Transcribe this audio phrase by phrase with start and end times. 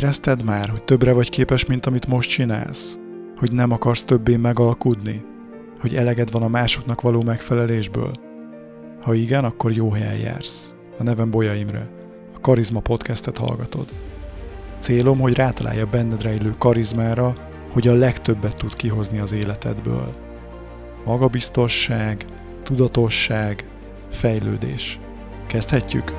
[0.00, 2.98] Érezted már, hogy többre vagy képes, mint amit most csinálsz?
[3.36, 5.24] Hogy nem akarsz többé megalkudni?
[5.80, 8.12] Hogy eleged van a másoknak való megfelelésből?
[9.02, 10.74] Ha igen, akkor jó helyen jársz.
[10.98, 11.88] A nevem Bolya Imre.
[12.34, 13.88] A Karizma podcastet hallgatod.
[14.78, 17.34] Célom, hogy rátalálja benned rejlő karizmára,
[17.72, 20.14] hogy a legtöbbet tud kihozni az életedből.
[21.04, 22.24] Magabiztosság,
[22.62, 23.64] tudatosság,
[24.10, 24.98] fejlődés.
[25.46, 26.12] Kezdhetjük?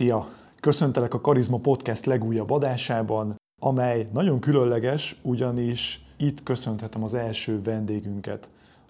[0.00, 0.28] Szia!
[0.60, 8.48] Köszöntelek a Karizma Podcast legújabb adásában, amely nagyon különleges, ugyanis itt köszönhetem az első vendégünket.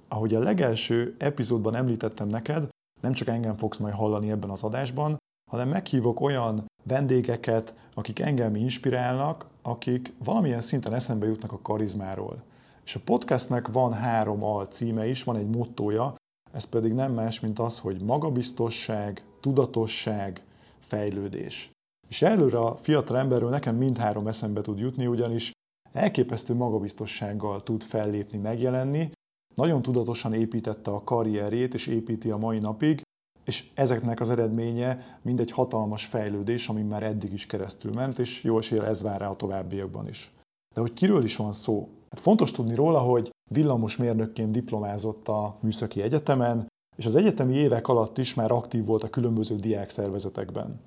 [0.09, 2.69] Ahogy a legelső epizódban említettem neked,
[3.01, 5.17] nem csak engem fogsz majd hallani ebben az adásban,
[5.51, 12.43] hanem meghívok olyan vendégeket, akik engem inspirálnak, akik valamilyen szinten eszembe jutnak a karizmáról.
[12.85, 16.15] És a podcastnek van három al címe is, van egy mottója,
[16.53, 20.43] ez pedig nem más, mint az, hogy magabiztosság, tudatosság,
[20.91, 21.71] fejlődés.
[22.09, 25.53] És előre a fiatal emberről nekem mindhárom eszembe tud jutni, ugyanis
[25.93, 29.11] elképesztő magabiztossággal tud fellépni, megjelenni,
[29.55, 33.03] nagyon tudatosan építette a karrierjét, és építi a mai napig,
[33.45, 38.43] és ezeknek az eredménye mind egy hatalmas fejlődés, ami már eddig is keresztül ment, és
[38.45, 40.33] jó esélye ez vár rá a továbbiakban is.
[40.75, 41.89] De hogy kiről is van szó?
[42.11, 46.67] Hát fontos tudni róla, hogy villamosmérnökként diplomázott a Műszaki Egyetemen,
[47.01, 50.81] és az egyetemi évek alatt is már aktív volt a különböző diákszervezetekben.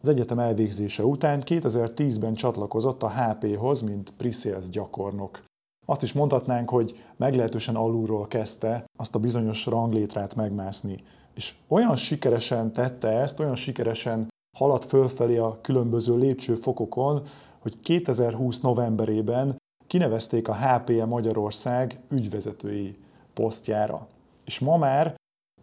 [0.00, 5.42] Az egyetem elvégzése után 2010-ben csatlakozott a HP-hoz, mint pre gyakornok.
[5.86, 11.02] Azt is mondhatnánk, hogy meglehetősen alulról kezdte azt a bizonyos ranglétrát megmászni.
[11.34, 17.22] És olyan sikeresen tette ezt, olyan sikeresen haladt fölfelé a különböző lépcsőfokokon,
[17.58, 22.96] hogy 2020 novemberében kinevezték a HPE Magyarország ügyvezetői
[23.34, 24.06] posztjára.
[24.44, 25.14] És ma már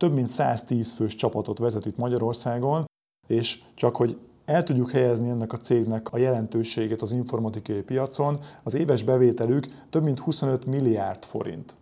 [0.02, 2.85] több mint 110 fős csapatot vezet itt Magyarországon,
[3.28, 8.73] és csak hogy el tudjuk helyezni ennek a cégnek a jelentőségét az informatikai piacon, az
[8.73, 11.73] éves bevételük több mint 25 milliárd forint.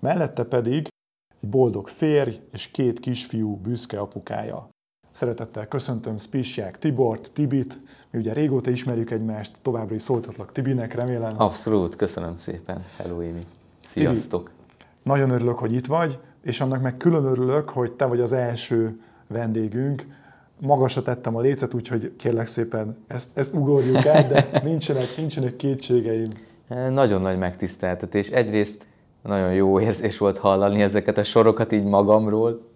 [0.00, 0.88] Mellette pedig
[1.40, 4.68] egy boldog férj és két kisfiú büszke apukája.
[5.10, 7.80] Szeretettel köszöntöm Spisiák Tibort, Tibit,
[8.10, 11.34] mi ugye régóta ismerjük egymást, továbbra is szóltatlak Tibinek, remélem.
[11.40, 12.84] Abszolút, köszönöm szépen.
[12.96, 13.42] Hello, Émi.
[13.84, 14.44] Sziasztok.
[14.44, 14.56] Tibi,
[15.02, 19.00] nagyon örülök, hogy itt vagy, és annak meg külön örülök, hogy te vagy az első
[19.28, 20.06] vendégünk.
[20.60, 26.24] Magasra tettem a lécet, úgyhogy kérlek szépen ezt, ezt ugorjuk el, de nincsenek, nincsenek kétségeim.
[26.68, 28.28] Nagyon nagy megtiszteltetés.
[28.28, 28.86] Egyrészt
[29.22, 32.70] nagyon jó érzés volt hallani ezeket a sorokat így magamról.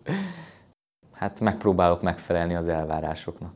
[1.12, 3.52] Hát megpróbálok megfelelni az elvárásoknak.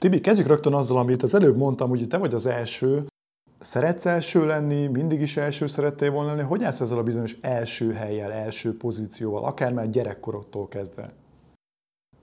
[0.00, 3.06] Tibi, kezdjük rögtön azzal, amit az előbb mondtam, hogy te vagy az első,
[3.60, 6.48] Szeretsz első lenni, mindig is első szerettél volna lenni?
[6.48, 11.12] Hogy állsz ezzel a bizonyos első helyjel, első pozícióval, akár már gyerekkorodtól kezdve?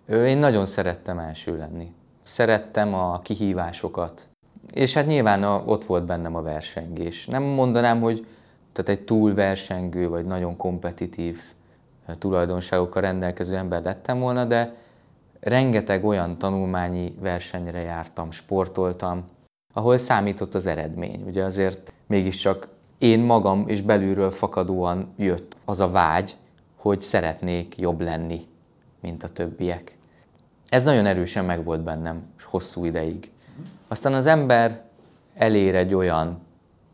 [0.07, 1.93] Én nagyon szerettem első lenni.
[2.23, 4.27] Szerettem a kihívásokat.
[4.73, 7.27] És hát nyilván a, ott volt bennem a versengés.
[7.27, 8.27] Nem mondanám, hogy
[8.73, 11.39] tehát egy túl versengő, vagy nagyon kompetitív
[12.19, 14.75] tulajdonságokkal rendelkező ember lettem volna, de
[15.39, 19.25] rengeteg olyan tanulmányi versenyre jártam, sportoltam,
[19.77, 21.23] ahol számított az eredmény.
[21.25, 22.67] Ugye azért mégiscsak
[22.97, 26.35] én magam és belülről fakadóan jött az a vágy,
[26.75, 28.41] hogy szeretnék jobb lenni,
[29.01, 29.97] mint a többiek.
[30.69, 33.31] Ez nagyon erősen megvolt bennem, és hosszú ideig.
[33.87, 34.83] Aztán az ember
[35.35, 36.39] elér egy olyan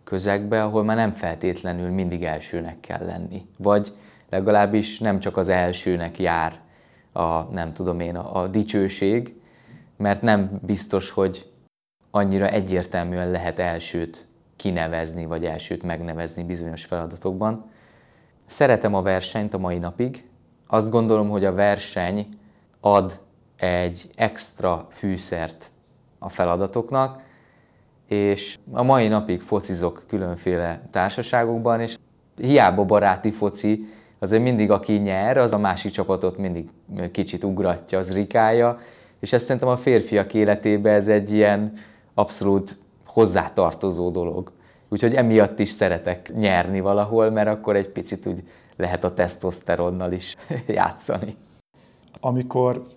[0.04, 3.46] közegbe, ahol már nem feltétlenül mindig elsőnek kell lenni.
[3.58, 3.92] Vagy
[4.30, 6.60] legalábbis nem csak az elsőnek jár
[7.12, 9.36] a, nem tudom én, a, a dicsőség,
[9.98, 11.52] mert nem biztos, hogy
[12.16, 17.70] annyira egyértelműen lehet elsőt kinevezni, vagy elsőt megnevezni bizonyos feladatokban.
[18.48, 20.26] Szeretem a versenyt a mai napig.
[20.68, 22.28] Azt gondolom, hogy a verseny
[22.80, 23.20] ad
[23.58, 25.72] egy extra fűszert
[26.20, 27.22] a feladatoknak,
[28.08, 31.96] és a mai napig focizok különféle társaságokban, és
[32.38, 33.86] hiába baráti foci,
[34.20, 36.70] azért mindig aki nyer, az a másik csapatot mindig
[37.12, 38.80] kicsit ugratja, az rikája,
[39.20, 41.74] és ezt szerintem a férfiak életében ez egy ilyen
[42.14, 44.52] abszolút hozzátartozó dolog.
[44.90, 48.44] Úgyhogy emiatt is szeretek nyerni valahol, mert akkor egy picit úgy
[48.76, 50.36] lehet a tesztoszteronnal is
[50.68, 51.36] játszani.
[52.20, 52.88] Amikor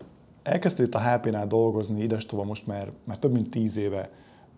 [0.43, 4.11] elkezdtél a HP-nál dolgozni idestova most már, már több mint tíz éve,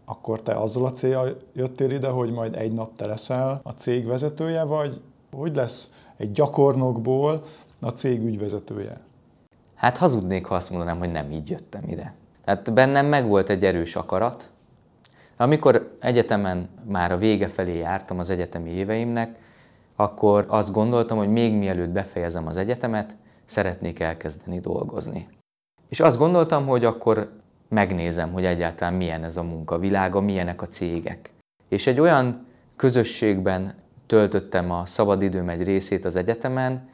[0.05, 4.06] akkor te azzal a célja jöttél ide, hogy majd egy nap te leszel a cég
[4.06, 5.00] vezetője, vagy
[5.32, 7.44] hogy lesz egy gyakornokból
[7.81, 9.00] a cég ügyvezetője?
[9.75, 12.14] Hát hazudnék, ha azt mondanám, hogy nem így jöttem ide.
[12.49, 14.49] Tehát bennem megvolt egy erős akarat.
[15.37, 19.39] Amikor egyetemen már a vége felé jártam az egyetemi éveimnek,
[19.97, 25.29] akkor azt gondoltam, hogy még mielőtt befejezem az egyetemet, szeretnék elkezdeni dolgozni.
[25.89, 27.33] És azt gondoltam, hogy akkor
[27.69, 31.31] megnézem, hogy egyáltalán milyen ez a munkavilága, milyenek a cégek.
[31.69, 32.47] És egy olyan
[32.77, 33.75] közösségben
[34.06, 36.89] töltöttem a szabadidőm egy részét az egyetemen,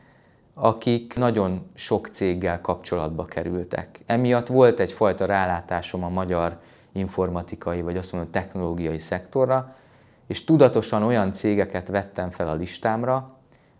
[0.55, 4.03] akik nagyon sok céggel kapcsolatba kerültek.
[4.06, 6.59] Emiatt volt egyfajta rálátásom a magyar
[6.93, 9.75] informatikai, vagy azt mondom technológiai szektorra,
[10.27, 13.37] és tudatosan olyan cégeket vettem fel a listámra,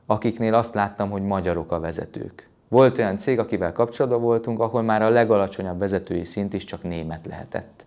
[0.07, 2.49] akiknél azt láttam, hogy magyarok a vezetők.
[2.69, 7.27] Volt olyan cég, akivel kapcsolatban voltunk, ahol már a legalacsonyabb vezetői szint is csak német
[7.27, 7.87] lehetett.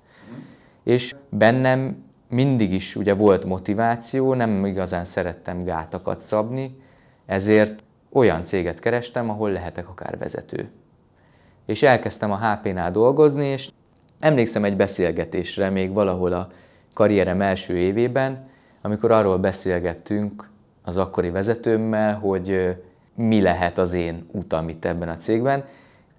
[0.83, 6.81] És bennem mindig is ugye volt motiváció, nem igazán szerettem gátakat szabni,
[7.25, 7.83] ezért
[8.17, 10.69] olyan céget kerestem, ahol lehetek akár vezető.
[11.65, 13.69] És elkezdtem a HP-nál dolgozni, és
[14.19, 16.49] emlékszem egy beszélgetésre még valahol a
[16.93, 18.49] karrierem első évében,
[18.81, 20.49] amikor arról beszélgettünk
[20.83, 22.75] az akkori vezetőmmel, hogy
[23.15, 25.65] mi lehet az én utam itt ebben a cégben.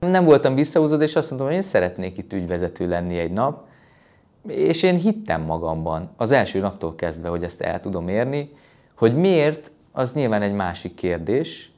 [0.00, 3.66] Nem voltam visszahúzódó, és azt mondtam, hogy én szeretnék itt ügyvezető lenni egy nap,
[4.46, 8.50] és én hittem magamban az első naptól kezdve, hogy ezt el tudom érni,
[8.96, 11.72] hogy miért, az nyilván egy másik kérdés,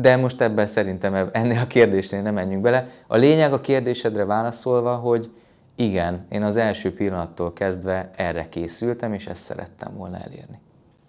[0.00, 2.88] de most ebben szerintem ennél a kérdésnél nem menjünk bele.
[3.06, 5.30] A lényeg a kérdésedre válaszolva, hogy
[5.76, 10.58] igen, én az első pillanattól kezdve erre készültem, és ezt szerettem volna elérni.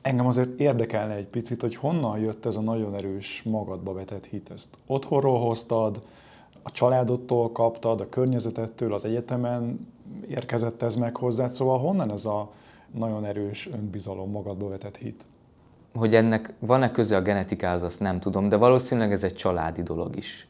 [0.02, 4.52] Engem azért érdekelne egy picit, hogy honnan jött ez a nagyon erős magadba vetett hit.
[4.54, 6.02] Ezt otthonról hoztad,
[6.64, 9.88] a családodtól kaptad, a környezetettől, az egyetemen
[10.30, 12.52] érkezett ez meg hozzád, szóval honnan ez a
[12.94, 15.24] nagyon erős önbizalom, magadba vetett hit?
[15.98, 20.16] Hogy ennek van-e köze a genetikához, azt nem tudom, de valószínűleg ez egy családi dolog
[20.16, 20.48] is.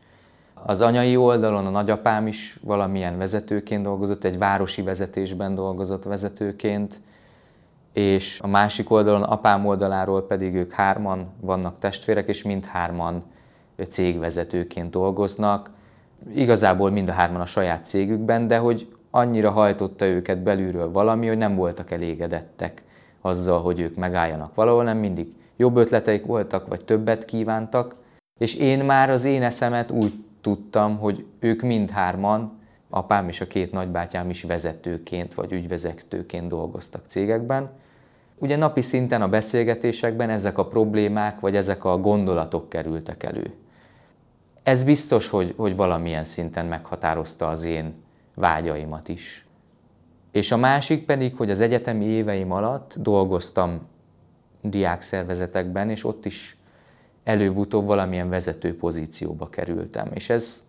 [0.53, 7.01] Az anyai oldalon a nagyapám is valamilyen vezetőként dolgozott, egy városi vezetésben dolgozott vezetőként,
[7.93, 13.23] és a másik oldalon, apám oldaláról pedig ők hárman vannak testvérek, és mindhárman
[13.89, 15.69] cégvezetőként dolgoznak.
[16.33, 21.37] Igazából mind a hárman a saját cégükben, de hogy annyira hajtotta őket belülről valami, hogy
[21.37, 22.85] nem voltak elégedettek
[23.27, 27.95] azzal, hogy ők megálljanak valahol, nem mindig jobb ötleteik voltak, vagy többet kívántak,
[28.39, 32.59] és én már az én eszemet úgy tudtam, hogy ők mindhárman,
[32.89, 37.69] apám és a két nagybátyám is vezetőként vagy ügyvezetőként dolgoztak cégekben.
[38.37, 43.53] Ugye napi szinten a beszélgetésekben ezek a problémák vagy ezek a gondolatok kerültek elő.
[44.63, 47.93] Ez biztos, hogy, hogy valamilyen szinten meghatározta az én
[48.33, 49.46] vágyaimat is.
[50.37, 53.87] És a másik pedig, hogy az egyetemi éveim alatt dolgoztam
[54.61, 56.57] diákszervezetekben, és ott is
[57.23, 60.11] előbb-utóbb valamilyen vezető pozícióba kerültem.
[60.13, 60.63] És ez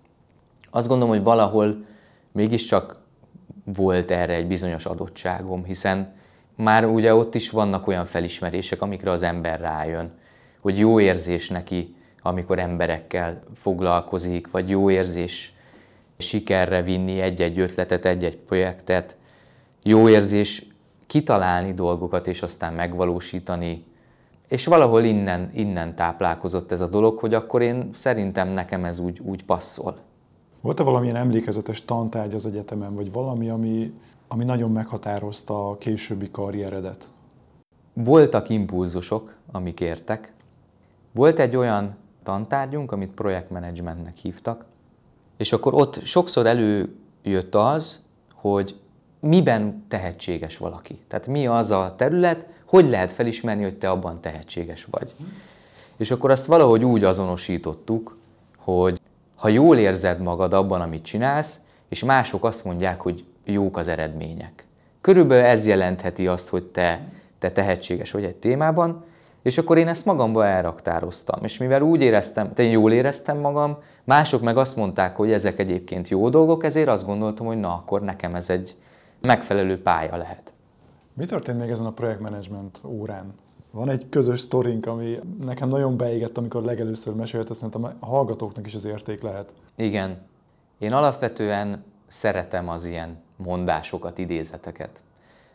[0.70, 1.84] azt gondolom, hogy valahol
[2.32, 3.00] mégiscsak
[3.64, 6.14] volt erre egy bizonyos adottságom, hiszen
[6.56, 10.12] már ugye ott is vannak olyan felismerések, amikre az ember rájön,
[10.60, 15.54] hogy jó érzés neki, amikor emberekkel foglalkozik, vagy jó érzés
[16.18, 19.16] sikerre vinni egy-egy ötletet, egy-egy projektet,
[19.82, 20.66] jó érzés
[21.06, 23.84] kitalálni dolgokat, és aztán megvalósítani.
[24.48, 29.20] És valahol innen, innen táplálkozott ez a dolog, hogy akkor én szerintem nekem ez úgy,
[29.20, 29.98] úgy passzol.
[30.60, 33.92] Volt-e valamilyen emlékezetes tantárgy az egyetemen, vagy valami, ami,
[34.28, 37.08] ami nagyon meghatározta a későbbi karrieredet?
[37.92, 40.32] Voltak impulzusok, amik értek.
[41.12, 44.64] Volt egy olyan tantárgyunk, amit projektmenedzsmentnek hívtak,
[45.36, 48.02] és akkor ott sokszor előjött az,
[48.34, 48.80] hogy
[49.20, 50.98] miben tehetséges valaki.
[51.08, 55.14] Tehát mi az a terület, hogy lehet felismerni, hogy te abban tehetséges vagy.
[55.96, 58.16] És akkor azt valahogy úgy azonosítottuk,
[58.56, 59.00] hogy
[59.36, 64.66] ha jól érzed magad abban, amit csinálsz, és mások azt mondják, hogy jók az eredmények.
[65.00, 67.00] Körülbelül ez jelentheti azt, hogy te,
[67.38, 69.04] te tehetséges vagy egy témában,
[69.42, 71.44] és akkor én ezt magamba elraktároztam.
[71.44, 76.08] És mivel úgy éreztem, te jól éreztem magam, mások meg azt mondták, hogy ezek egyébként
[76.08, 78.74] jó dolgok, ezért azt gondoltam, hogy na, akkor nekem ez egy
[79.20, 80.52] megfelelő pálya lehet.
[81.14, 83.34] Mi történt még ezen a projektmenedzsment órán?
[83.70, 88.74] Van egy közös sztorink, ami nekem nagyon beégett, amikor legelőször mesélt, szerintem a hallgatóknak is
[88.74, 89.52] az érték lehet.
[89.76, 90.18] Igen.
[90.78, 95.02] Én alapvetően szeretem az ilyen mondásokat, idézeteket.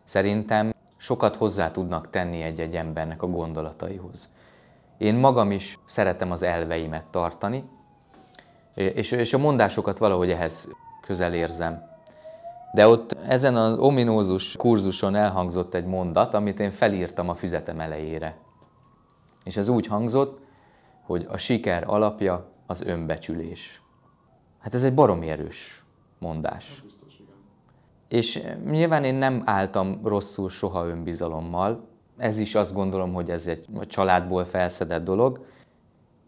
[0.03, 4.29] Szerintem sokat hozzá tudnak tenni egy-egy embernek a gondolataihoz.
[4.97, 7.63] Én magam is szeretem az elveimet tartani,
[8.73, 10.69] és, és a mondásokat valahogy ehhez
[11.01, 11.92] közel érzem.
[12.73, 18.37] De ott ezen az ominózus kurzuson elhangzott egy mondat, amit én felírtam a füzetem elejére.
[19.43, 20.39] És ez úgy hangzott,
[21.01, 23.81] hogy a siker alapja az önbecsülés.
[24.59, 25.83] Hát ez egy baromi erős
[26.19, 26.83] mondás.
[28.07, 31.87] És nyilván én nem álltam rosszul soha önbizalommal,
[32.17, 35.45] Ez is azt gondolom, hogy ez egy családból felszedett dolog.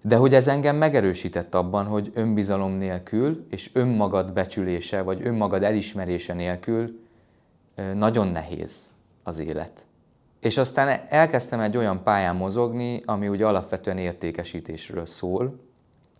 [0.07, 6.33] De hogy ez engem megerősített abban, hogy önbizalom nélkül és önmagad becsülése vagy önmagad elismerése
[6.33, 6.99] nélkül
[7.93, 8.91] nagyon nehéz
[9.23, 9.85] az élet.
[10.39, 15.59] És aztán elkezdtem egy olyan pályán mozogni, ami ugye alapvetően értékesítésről szól,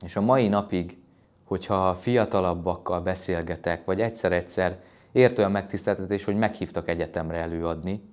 [0.05, 0.97] és a mai napig,
[1.43, 4.79] hogyha fiatalabbakkal beszélgetek, vagy egyszer-egyszer
[5.11, 8.03] ért olyan megtiszteltetés, hogy meghívtak egyetemre előadni,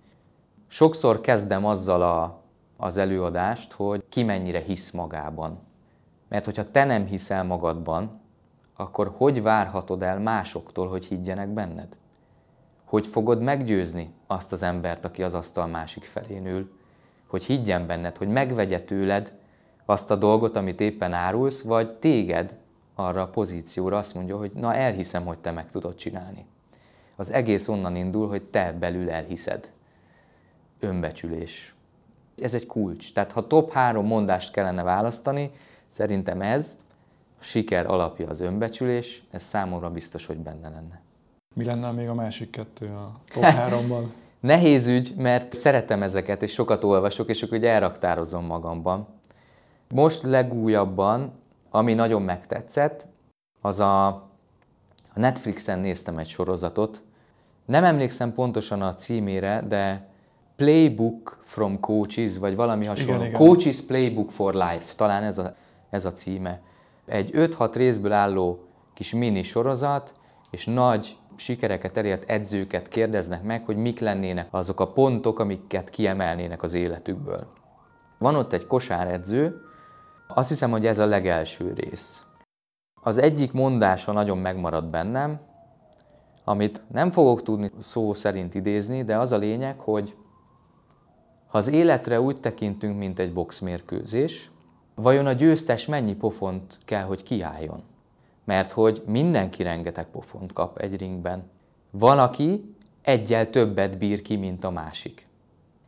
[0.67, 2.42] sokszor kezdem azzal a,
[2.83, 5.59] az előadást, hogy ki mennyire hisz magában.
[6.29, 8.21] Mert hogyha te nem hiszel magadban,
[8.77, 11.97] akkor hogy várhatod el másoktól, hogy higgyenek benned?
[12.85, 16.73] Hogy fogod meggyőzni azt az embert, aki az asztal másik felén ül,
[17.27, 19.33] hogy higgyen benned, hogy megvegye tőled
[19.85, 22.57] azt a dolgot, amit éppen árulsz, vagy téged
[22.95, 26.47] arra a pozícióra azt mondja, hogy na elhiszem, hogy te meg tudod csinálni.
[27.17, 29.73] Az egész onnan indul, hogy te belül elhiszed.
[30.81, 31.75] Önbecsülés.
[32.43, 33.13] Ez egy kulcs.
[33.13, 35.51] Tehát ha top három mondást kellene választani,
[35.87, 36.79] szerintem ez,
[37.41, 41.01] a siker alapja az önbecsülés, ez számomra biztos, hogy benne lenne.
[41.55, 44.13] Mi lenne még a másik kettő a top háromban?
[44.41, 49.07] Nehéz ügy, mert szeretem ezeket, és sokat olvasok, és akkor ugye elraktározom magamban.
[49.89, 51.33] Most legújabban,
[51.71, 53.07] ami nagyon megtetszett,
[53.61, 54.31] az a, a
[55.15, 57.03] Netflixen néztem egy sorozatot.
[57.65, 60.09] Nem emlékszem pontosan a címére, de
[60.57, 63.15] Playbook from Coaches, vagy valami hasonló.
[63.15, 63.41] Igen, igen.
[63.41, 65.55] Coaches Playbook for Life, talán ez a,
[65.91, 66.61] ez a címe.
[67.07, 70.15] Egy 5-6 részből álló kis mini sorozat,
[70.51, 76.63] és nagy sikereket elért edzőket kérdeznek meg, hogy mik lennének azok a pontok, amiket kiemelnének
[76.63, 77.47] az életükből.
[78.19, 79.61] Van ott egy kosáredző,
[80.29, 82.27] azt hiszem, hogy ez a legelső rész.
[83.03, 85.41] Az egyik mondása nagyon megmaradt bennem,
[86.45, 90.17] amit nem fogok tudni szó szerint idézni, de az a lényeg, hogy
[91.53, 94.51] ha az életre úgy tekintünk, mint egy boxmérkőzés,
[94.95, 97.83] vajon a győztes mennyi pofont kell, hogy kiálljon?
[98.45, 101.51] Mert hogy mindenki rengeteg pofont kap egy ringben.
[101.91, 105.27] Van, aki egyel többet bír ki, mint a másik.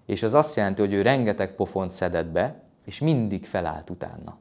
[0.06, 4.36] És az azt jelenti, hogy ő rengeteg pofont szedett be, és mindig felállt utána.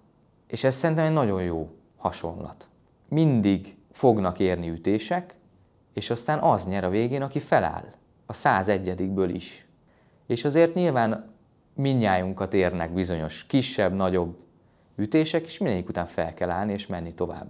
[0.47, 2.67] És ez szerintem egy nagyon jó hasonlat.
[3.07, 5.35] Mindig fognak érni ütések,
[5.93, 7.85] és aztán az nyer a végén, aki feláll.
[8.25, 9.67] A 101-ből is.
[10.27, 11.31] És azért nyilván
[11.73, 14.35] minnyájunkat érnek bizonyos kisebb, nagyobb
[14.95, 17.47] ütések, és mindegyik után fel kell állni és menni tovább.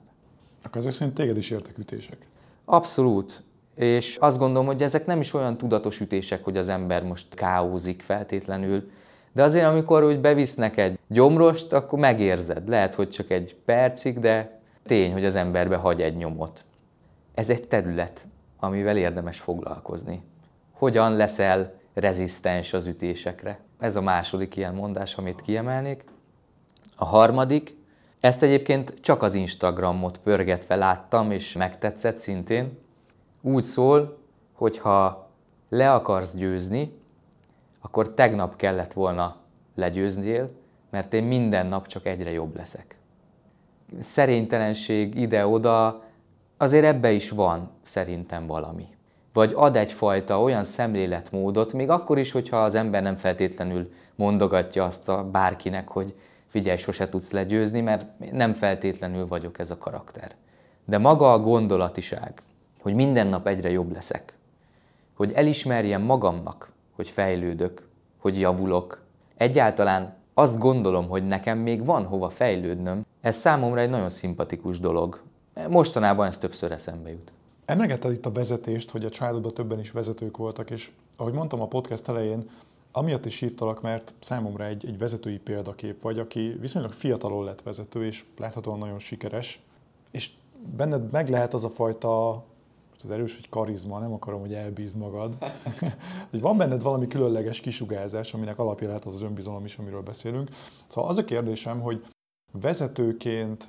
[0.63, 2.17] Akkor ezek szerint téged is értek ütések?
[2.65, 3.43] Abszolút.
[3.75, 8.01] És azt gondolom, hogy ezek nem is olyan tudatos ütések, hogy az ember most káózik
[8.01, 8.91] feltétlenül,
[9.31, 12.67] de azért, amikor úgy bevisznek egy gyomrost, akkor megérzed.
[12.67, 16.63] Lehet, hogy csak egy percig, de tény, hogy az emberbe hagy egy nyomot.
[17.33, 18.27] Ez egy terület,
[18.59, 20.21] amivel érdemes foglalkozni.
[20.71, 23.59] Hogyan leszel rezisztens az ütésekre?
[23.79, 26.03] Ez a második ilyen mondás, amit kiemelnék.
[26.97, 27.75] A harmadik,
[28.19, 32.77] ezt egyébként csak az Instagramot pörgetve láttam, és megtetszett szintén.
[33.41, 34.17] Úgy szól,
[34.53, 35.29] hogy ha
[35.69, 37.01] le akarsz győzni,
[37.79, 39.35] akkor tegnap kellett volna
[39.75, 40.49] legyőznél,
[40.89, 42.97] mert én minden nap csak egyre jobb leszek.
[43.99, 46.03] Szerénytelenség ide-oda,
[46.57, 48.87] azért ebbe is van szerintem valami.
[49.33, 55.09] Vagy ad egyfajta olyan szemléletmódot, még akkor is, hogyha az ember nem feltétlenül mondogatja azt
[55.09, 56.13] a bárkinek, hogy
[56.47, 60.35] figyelj, sose tudsz legyőzni, mert nem feltétlenül vagyok ez a karakter.
[60.85, 62.41] De maga a gondolatiság,
[62.81, 64.37] hogy minden nap egyre jobb leszek,
[65.13, 67.87] hogy elismerjem magamnak, hogy fejlődök,
[68.17, 69.01] hogy javulok.
[69.37, 73.05] Egyáltalán azt gondolom, hogy nekem még van hova fejlődnöm.
[73.21, 75.21] Ez számomra egy nagyon szimpatikus dolog.
[75.69, 77.31] Mostanában ez többször eszembe jut.
[77.65, 81.67] Emlegetted itt a vezetést, hogy a családodban többen is vezetők voltak, és ahogy mondtam a
[81.67, 82.49] podcast elején,
[82.91, 88.05] amiatt is hívtalak, mert számomra egy, egy vezetői példakép vagy, aki viszonylag fiatalon lett vezető,
[88.05, 89.61] és láthatóan nagyon sikeres,
[90.11, 90.29] és
[90.75, 92.43] benned meg lehet az a fajta
[93.03, 95.37] az erős, hogy karizma, nem akarom, hogy elbízd magad.
[96.31, 100.49] hogy van benned valami különleges kisugárzás, aminek alapja lehet az, az önbizalom is, amiről beszélünk.
[100.87, 102.05] Szóval az a kérdésem, hogy
[102.51, 103.67] vezetőként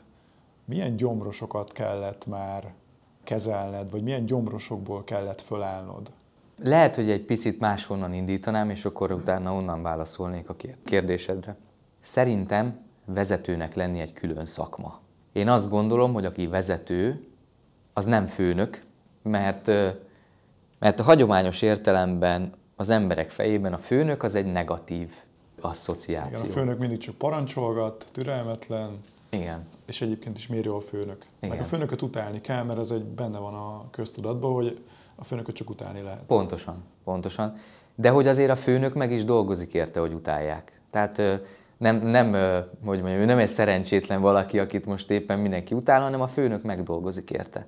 [0.65, 2.75] milyen gyomrosokat kellett már
[3.25, 6.11] kezelned, vagy milyen gyomrosokból kellett fölállnod?
[6.63, 11.57] Lehet, hogy egy picit máshonnan indítanám, és akkor utána onnan válaszolnék a kérdésedre.
[12.01, 15.01] Szerintem vezetőnek lenni egy külön szakma.
[15.33, 17.27] Én azt gondolom, hogy aki vezető,
[17.93, 18.79] az nem főnök,
[19.23, 19.67] mert,
[20.79, 25.09] mert a hagyományos értelemben az emberek fejében a főnök az egy negatív
[25.61, 26.39] asszociáció.
[26.39, 29.01] Igen, a főnök mindig csak parancsolgat, türelmetlen,
[29.31, 29.67] Igen.
[29.87, 31.27] És egyébként is méri a főnök.
[31.39, 31.57] Igen.
[31.57, 35.55] Meg a főnököt utálni kell, mert ez egy benne van a köztudatban, hogy a főnököt
[35.55, 36.23] csak utálni lehet.
[36.27, 37.53] Pontosan, pontosan.
[37.95, 40.81] de hogy azért a főnök meg is dolgozik érte, hogy utálják.
[40.91, 41.23] Tehát
[41.77, 42.33] nem, nem,
[42.85, 46.63] hogy mondjam, ő nem egy szerencsétlen valaki, akit most éppen mindenki utál, hanem a főnök
[46.63, 47.67] megdolgozik érte.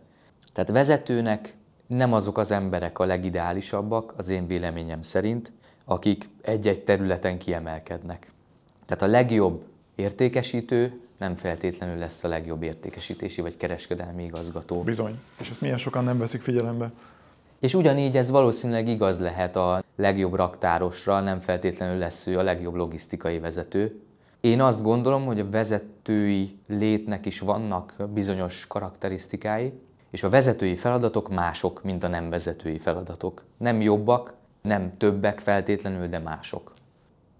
[0.53, 1.57] Tehát vezetőnek
[1.87, 5.53] nem azok az emberek a legideálisabbak, az én véleményem szerint,
[5.85, 8.33] akik egy-egy területen kiemelkednek.
[8.87, 14.83] Tehát a legjobb értékesítő nem feltétlenül lesz a legjobb értékesítési vagy kereskedelmi igazgató.
[14.83, 16.91] Bizony, és ezt milyen sokan nem veszik figyelembe.
[17.59, 22.75] És ugyanígy ez valószínűleg igaz lehet a legjobb raktárosra, nem feltétlenül lesz ő a legjobb
[22.75, 24.01] logisztikai vezető.
[24.41, 29.73] Én azt gondolom, hogy a vezetői létnek is vannak bizonyos karakterisztikái,
[30.11, 33.45] és a vezetői feladatok mások, mint a nem vezetői feladatok.
[33.57, 36.73] Nem jobbak, nem többek feltétlenül, de mások.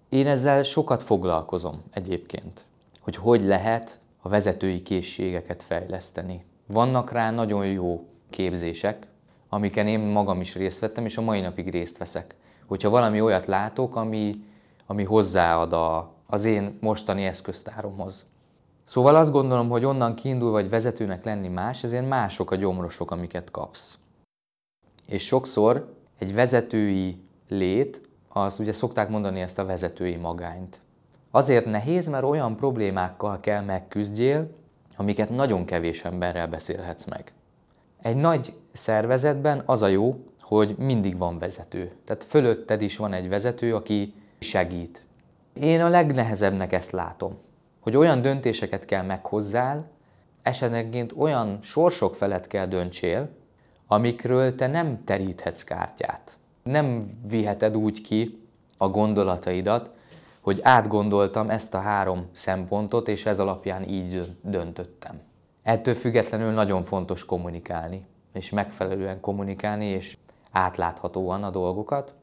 [0.09, 2.65] Én ezzel sokat foglalkozom egyébként,
[3.07, 6.45] hogy hogy lehet a vezetői készségeket fejleszteni.
[6.67, 9.09] Vannak rá nagyon jó képzések,
[9.49, 12.35] amiken én magam is részt vettem, és a mai napig részt veszek.
[12.67, 14.45] Hogyha valami olyat látok, ami,
[14.87, 18.27] ami hozzáad a, az én mostani eszköztáromhoz.
[18.85, 23.51] Szóval azt gondolom, hogy onnan kiindul, vagy vezetőnek lenni más, ezért mások a gyomrosok, amiket
[23.51, 23.99] kapsz.
[25.07, 27.17] És sokszor egy vezetői
[27.49, 30.81] lét, az ugye szokták mondani ezt a vezetői magányt.
[31.37, 34.51] Azért nehéz, mert olyan problémákkal kell megküzdjél,
[34.97, 37.33] amiket nagyon kevés emberrel beszélhetsz meg.
[38.03, 41.93] Egy nagy szervezetben az a jó, hogy mindig van vezető.
[42.05, 45.05] Tehát fölötted is van egy vezető, aki segít.
[45.61, 47.39] Én a legnehezebbnek ezt látom,
[47.81, 49.89] hogy olyan döntéseket kell meghozzál,
[50.43, 53.29] esetenként olyan sorsok felett kell döntsél,
[53.87, 56.39] amikről te nem teríthetsz kártyát.
[56.63, 59.95] Nem viheted úgy ki a gondolataidat,
[60.47, 65.21] hogy átgondoltam ezt a három szempontot, és ez alapján így döntöttem.
[65.63, 70.17] Ettől függetlenül nagyon fontos kommunikálni, és megfelelően kommunikálni, és
[70.51, 72.15] átláthatóan a dolgokat.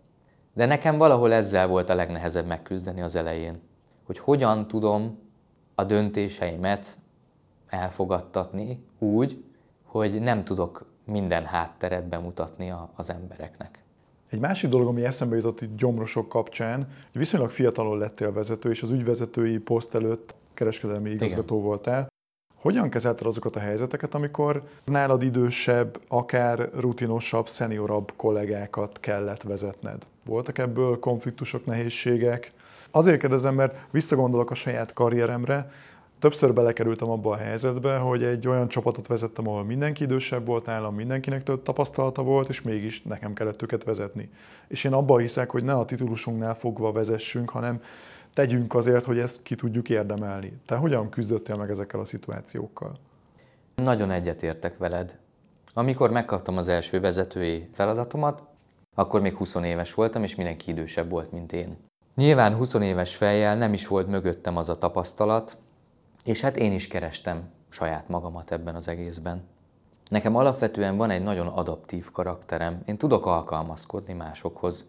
[0.53, 3.62] De nekem valahol ezzel volt a legnehezebb megküzdeni az elején,
[4.03, 5.20] hogy hogyan tudom
[5.75, 6.98] a döntéseimet
[7.67, 9.43] elfogadtatni úgy,
[9.84, 13.83] hogy nem tudok minden hátteret bemutatni az embereknek.
[14.34, 16.78] Egy másik dolog, ami eszembe jutott itt gyomrosok kapcsán,
[17.12, 21.67] hogy viszonylag fiatalon lettél vezető, és az ügyvezetői poszt előtt kereskedelmi igazgató Igen.
[21.67, 22.08] voltál.
[22.56, 30.06] Hogyan kezelted azokat a helyzeteket, amikor nálad idősebb, akár rutinosabb, szeniorabb kollégákat kellett vezetned?
[30.26, 32.52] Voltak ebből konfliktusok, nehézségek?
[32.91, 35.72] Azért kérdezem, mert visszagondolok a saját karrieremre,
[36.23, 40.95] többször belekerültem abba a helyzetbe, hogy egy olyan csapatot vezettem, ahol mindenki idősebb volt nálam,
[40.95, 44.29] mindenkinek több tapasztalata volt, és mégis nekem kellett őket vezetni.
[44.67, 47.81] És én abban hiszek, hogy ne a titulusunknál fogva vezessünk, hanem
[48.33, 50.53] tegyünk azért, hogy ezt ki tudjuk érdemelni.
[50.65, 52.97] Te hogyan küzdöttél meg ezekkel a szituációkkal?
[53.75, 55.17] Nagyon egyetértek veled.
[55.73, 58.43] Amikor megkaptam az első vezetői feladatomat,
[58.95, 61.77] akkor még 20 éves voltam, és mindenki idősebb volt, mint én.
[62.15, 65.57] Nyilván 20 éves fejjel nem is volt mögöttem az a tapasztalat,
[66.23, 69.43] és hát én is kerestem saját magamat ebben az egészben.
[70.09, 72.81] Nekem alapvetően van egy nagyon adaptív karakterem.
[72.86, 74.86] Én tudok alkalmazkodni másokhoz.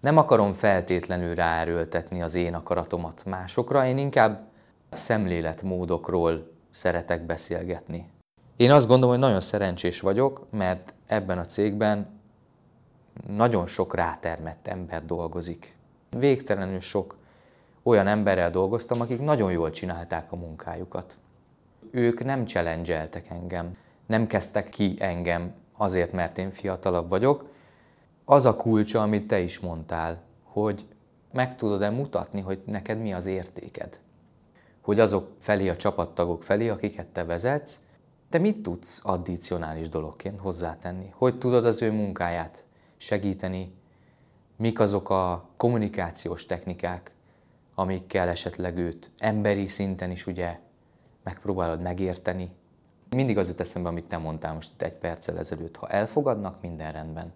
[0.00, 4.48] Nem akarom feltétlenül ráerőltetni az én akaratomat másokra, én inkább
[4.90, 8.10] szemléletmódokról szeretek beszélgetni.
[8.56, 12.20] Én azt gondolom, hogy nagyon szerencsés vagyok, mert ebben a cégben
[13.28, 15.76] nagyon sok rátermett ember dolgozik.
[16.10, 17.16] Végtelenül sok
[17.82, 21.16] olyan emberrel dolgoztam, akik nagyon jól csinálták a munkájukat.
[21.90, 27.48] Ők nem challenge engem, nem kezdtek ki engem azért, mert én fiatalabb vagyok,
[28.24, 30.86] az a kulcsa, amit te is mondtál, hogy
[31.32, 34.00] meg tudod-e mutatni, hogy neked mi az értéked.
[34.80, 37.80] Hogy azok felé, a csapattagok felé, akiket te vezetsz,
[38.30, 41.12] te mit tudsz addicionális dologként hozzátenni?
[41.14, 42.64] Hogy tudod az ő munkáját
[42.96, 43.74] segíteni?
[44.56, 47.12] Mik azok a kommunikációs technikák,
[47.80, 50.58] amikkel esetleg őt emberi szinten is ugye
[51.22, 52.50] megpróbálod megérteni?
[53.10, 55.76] Mindig az jut eszembe, amit te mondtál most itt egy perccel ezelőtt.
[55.76, 57.32] Ha elfogadnak, minden rendben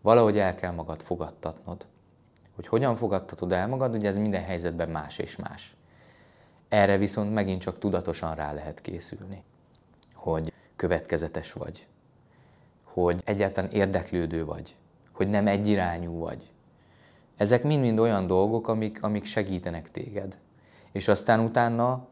[0.00, 1.86] valahogy el kell magad fogadtatnod.
[2.54, 5.76] Hogy hogyan fogadtatod el magad, ugye ez minden helyzetben más és más.
[6.68, 9.42] Erre viszont megint csak tudatosan rá lehet készülni,
[10.14, 11.86] hogy következetes vagy,
[12.82, 14.76] hogy egyáltalán érdeklődő vagy,
[15.12, 16.53] hogy nem egyirányú vagy.
[17.36, 20.38] Ezek mind-mind olyan dolgok, amik, amik segítenek téged.
[20.92, 22.06] És aztán utána,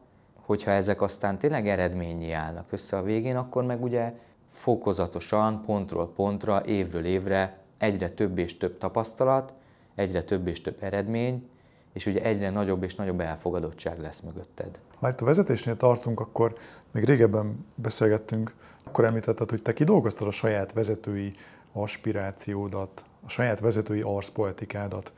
[0.45, 4.13] hogyha ezek aztán tényleg eredményi állnak össze a végén, akkor meg ugye
[4.45, 9.53] fokozatosan, pontról pontra, évről évre egyre több és több tapasztalat,
[9.95, 11.49] egyre több és több eredmény,
[11.93, 14.79] és ugye egyre nagyobb és nagyobb elfogadottság lesz mögötted.
[14.99, 16.55] Ha itt a vezetésnél tartunk, akkor
[16.91, 21.33] még régebben beszélgettünk, akkor említetted, hogy te kidolgoztad a saját vezetői
[21.71, 25.13] aspirációdat, a saját vezetői arszpoetikádat.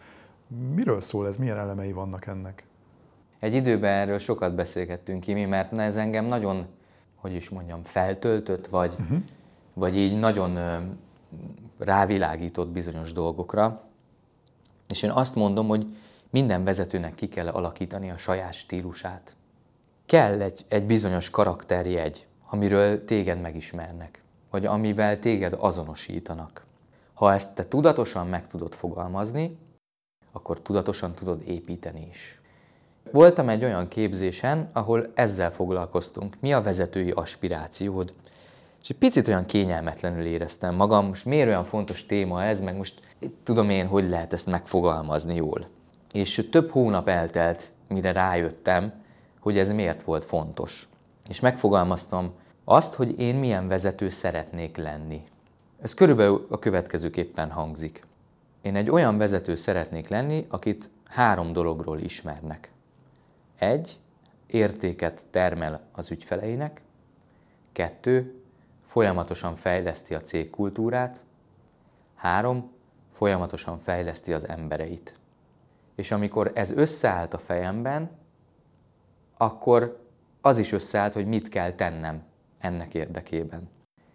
[0.74, 2.64] Miről szól ez, milyen elemei vannak ennek?
[3.40, 6.66] Egy időben erről sokat beszélgettünk, Kimi, mert ez engem nagyon,
[7.16, 9.18] hogy is mondjam, feltöltött, vagy, uh-huh.
[9.74, 10.58] vagy így nagyon
[11.80, 13.82] rávilágított bizonyos dolgokra.
[14.90, 15.86] És én azt mondom, hogy
[16.30, 19.36] minden vezetőnek ki kell alakítani a saját stílusát.
[20.06, 26.65] Kell egy, egy bizonyos karakterjegy, amiről téged megismernek, vagy amivel téged azonosítanak.
[27.16, 29.58] Ha ezt te tudatosan meg tudod fogalmazni,
[30.32, 32.40] akkor tudatosan tudod építeni is.
[33.12, 36.36] Voltam egy olyan képzésen, ahol ezzel foglalkoztunk.
[36.40, 38.14] Mi a vezetői aspirációd?
[38.82, 43.00] És egy picit olyan kényelmetlenül éreztem magam, most miért olyan fontos téma ez, meg most
[43.44, 45.68] tudom én, hogy lehet ezt megfogalmazni jól.
[46.12, 48.94] És több hónap eltelt, mire rájöttem,
[49.40, 50.90] hogy ez miért volt fontos.
[51.28, 55.24] És megfogalmaztam azt, hogy én milyen vezető szeretnék lenni.
[55.82, 58.06] Ez körülbelül a következőképpen hangzik.
[58.62, 62.72] Én egy olyan vezető szeretnék lenni, akit három dologról ismernek.
[63.58, 64.00] Egy,
[64.48, 66.82] értéket termel az ügyfeleinek.
[67.72, 68.42] Kettő,
[68.86, 71.26] folyamatosan fejleszti a cégkultúrát.
[72.16, 72.72] Három,
[73.12, 75.16] folyamatosan fejleszti az embereit.
[75.96, 78.10] És amikor ez összeállt a fejemben,
[79.38, 80.04] akkor
[80.42, 82.24] az is összeállt, hogy mit kell tennem
[82.58, 83.70] ennek érdekében.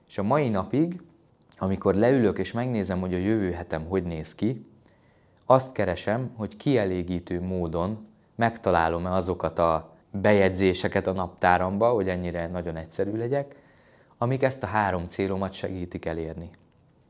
[0.09, 1.01] És a mai napig,
[1.63, 4.67] amikor leülök és megnézem, hogy a jövő hetem hogy néz ki,
[5.47, 13.17] azt keresem, hogy kielégítő módon megtalálom-e azokat a bejegyzéseket a naptáramba, hogy ennyire nagyon egyszerű
[13.17, 13.57] legyek,
[14.19, 16.51] amik ezt a három célomat segítik elérni.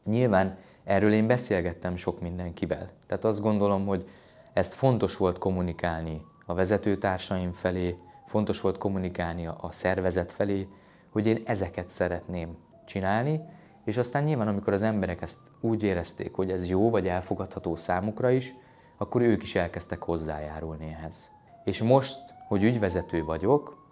[0.05, 2.91] Nyilván erről én beszélgettem sok mindenkivel.
[3.07, 4.09] Tehát azt gondolom, hogy
[4.53, 10.69] ezt fontos volt kommunikálni a vezetőtársaim felé, fontos volt kommunikálni a szervezet felé,
[11.11, 13.41] hogy én ezeket szeretném csinálni,
[13.85, 18.31] és aztán nyilván, amikor az emberek ezt úgy érezték, hogy ez jó vagy elfogadható számukra
[18.31, 18.55] is,
[18.97, 21.31] akkor ők is elkezdtek hozzájárulni ehhez.
[21.64, 23.87] És most, hogy ügyvezető vagyok,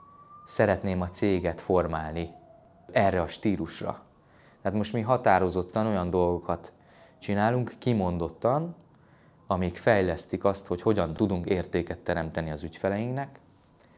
[0.44, 2.31] szeretném a céget formálni
[2.92, 4.03] erre a stílusra.
[4.62, 6.72] Tehát most mi határozottan olyan dolgokat
[7.18, 8.74] csinálunk, kimondottan,
[9.46, 13.40] amik fejlesztik azt, hogy hogyan tudunk értéket teremteni az ügyfeleinknek,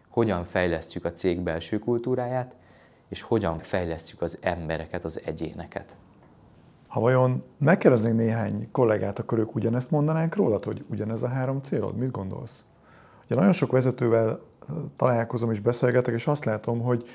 [0.09, 2.57] hogyan fejlesztjük a cég belső kultúráját,
[3.11, 5.96] és hogyan fejlesztjük az embereket, az egyéneket.
[6.88, 11.96] Ha vajon megkérdeznénk néhány kollégát, akkor ők ugyanezt mondanánk rólad, hogy ugyanez a három célod?
[11.96, 12.64] Mit gondolsz?
[13.25, 14.40] Ugye nagyon sok vezetővel
[14.96, 17.09] találkozom és beszélgetek, és azt látom, hogy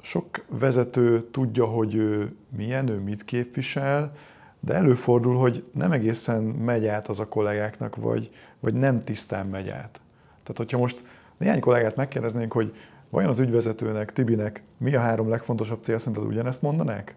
[0.00, 4.12] sok vezető tudja, hogy ő milyen, ő mit képvisel,
[4.60, 9.68] de előfordul, hogy nem egészen megy át az a kollégáknak, vagy, vagy nem tisztán megy
[9.68, 10.00] át.
[10.42, 11.04] Tehát, hogyha most
[11.36, 12.74] néhány kollégát megkérdeznénk, hogy
[13.14, 17.14] vajon az ügyvezetőnek, Tibinek mi a három legfontosabb cél, szerinted ugyanezt mondanák?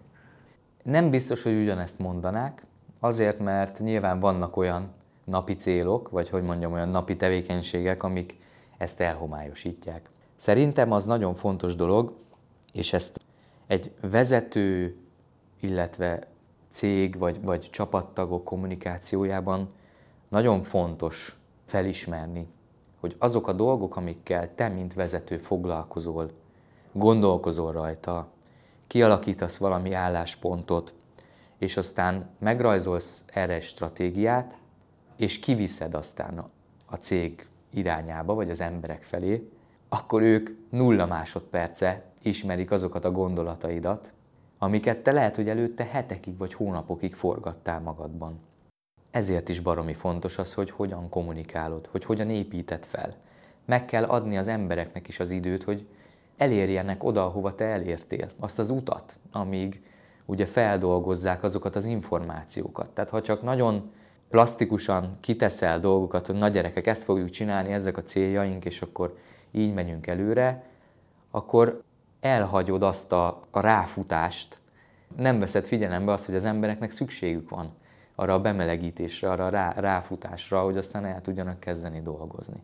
[0.84, 2.66] Nem biztos, hogy ugyanezt mondanák,
[3.00, 4.92] azért, mert nyilván vannak olyan
[5.24, 8.38] napi célok, vagy hogy mondjam, olyan napi tevékenységek, amik
[8.78, 10.10] ezt elhomályosítják.
[10.36, 12.16] Szerintem az nagyon fontos dolog,
[12.74, 13.22] és ezt
[13.68, 14.98] egy vezető,
[15.60, 16.28] illetve
[16.70, 19.70] cég vagy, vagy csapattagok kommunikációjában
[20.30, 22.48] nagyon fontos felismerni,
[23.08, 26.32] hogy azok a dolgok, amikkel te, mint vezető foglalkozol,
[26.92, 28.28] gondolkozol rajta,
[28.88, 30.94] kialakítasz valami álláspontot,
[31.58, 34.58] és aztán megrajzolsz erre stratégiát,
[35.16, 36.44] és kiviszed aztán
[36.86, 39.50] a cég irányába, vagy az emberek felé,
[39.90, 44.14] akkor ők nulla másodperce ismerik azokat a gondolataidat,
[44.58, 48.40] amiket te lehet, hogy előtte hetekig vagy hónapokig forgattál magadban.
[49.12, 53.16] Ezért is baromi fontos az, hogy hogyan kommunikálod, hogy hogyan építed fel.
[53.66, 55.88] Meg kell adni az embereknek is az időt, hogy
[56.38, 59.82] elérjenek oda, ahova te elértél, azt az utat, amíg
[60.26, 62.90] ugye feldolgozzák azokat az információkat.
[62.90, 63.92] Tehát ha csak nagyon
[64.30, 69.18] plastikusan kiteszel dolgokat, hogy na gyerekek, ezt fogjuk csinálni, ezek a céljaink, és akkor
[69.52, 70.64] így megyünk előre,
[71.32, 71.82] akkor
[72.20, 74.58] elhagyod azt a, a ráfutást,
[75.16, 77.74] nem veszed figyelembe azt, hogy az embereknek szükségük van
[78.20, 82.64] arra a bemelegítésre, arra a rá, ráfutásra, hogy aztán el tudjanak kezdeni dolgozni.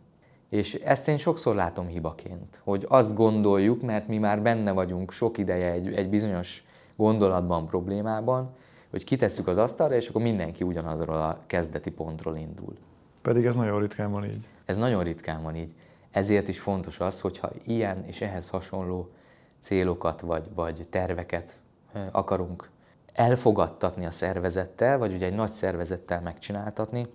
[0.50, 5.38] És ezt én sokszor látom hibaként, hogy azt gondoljuk, mert mi már benne vagyunk sok
[5.38, 6.63] ideje egy, egy bizonyos
[6.96, 8.50] gondolatban, problémában,
[8.89, 12.74] hogy kitesszük az asztalra, és akkor mindenki ugyanazról a kezdeti pontról indul.
[13.22, 14.48] Pedig ez nagyon ritkán van így.
[14.66, 15.74] Ez nagyon ritkán van így.
[16.12, 19.10] Ezért is fontos az, hogyha ilyen és ehhez hasonló
[19.60, 21.60] célokat vagy, vagy terveket
[22.12, 22.70] akarunk
[23.13, 27.08] elfogadtatni a szervezettel, vagy ugye egy nagy szervezettel megcsináltatni,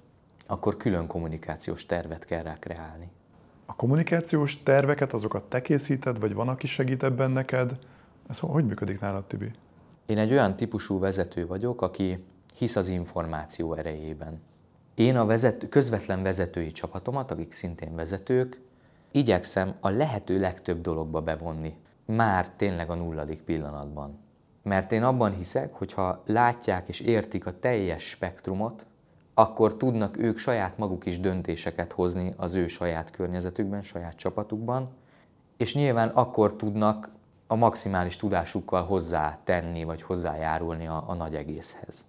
[0.46, 3.10] akkor külön kommunikációs tervet kell rá kreálni.
[3.66, 7.78] A kommunikációs terveket, azokat te készíted, vagy van, aki segít ebben neked?
[8.28, 9.50] Ez hogy működik nálad, Tibi?
[10.06, 12.24] Én egy olyan típusú vezető vagyok, aki
[12.56, 14.40] hisz az információ erejében.
[14.94, 18.60] Én a vezet, közvetlen vezetői csapatomat, akik szintén vezetők,
[19.10, 21.76] igyekszem a lehető legtöbb dologba bevonni.
[22.06, 24.18] Már tényleg a nulladik pillanatban.
[24.62, 28.86] Mert én abban hiszek, hogy ha látják és értik a teljes spektrumot,
[29.34, 34.88] akkor tudnak ők saját maguk is döntéseket hozni az ő saját környezetükben, saját csapatukban,
[35.56, 37.10] és nyilván akkor tudnak
[37.46, 42.06] a maximális tudásukkal hozzátenni, vagy hozzájárulni a, a nagy egészhez.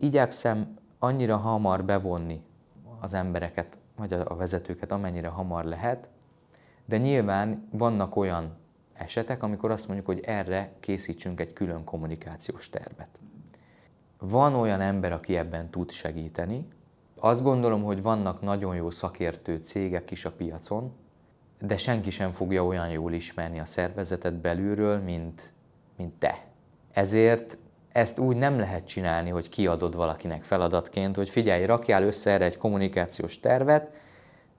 [0.00, 2.42] Igyekszem annyira hamar bevonni
[3.00, 6.08] az embereket, vagy a vezetőket, amennyire hamar lehet,
[6.84, 8.56] de nyilván vannak olyan
[8.94, 13.08] esetek, amikor azt mondjuk, hogy erre készítsünk egy külön kommunikációs tervet.
[14.18, 16.68] Van olyan ember, aki ebben tud segíteni.
[17.16, 20.92] Azt gondolom, hogy vannak nagyon jó szakértő cégek is a piacon,
[21.60, 25.52] de senki sem fogja olyan jól ismerni a szervezetet belülről, mint,
[25.96, 26.44] mint te.
[26.92, 27.58] Ezért
[27.92, 32.56] ezt úgy nem lehet csinálni, hogy kiadod valakinek feladatként, hogy figyelj, rakjál össze erre egy
[32.56, 33.90] kommunikációs tervet,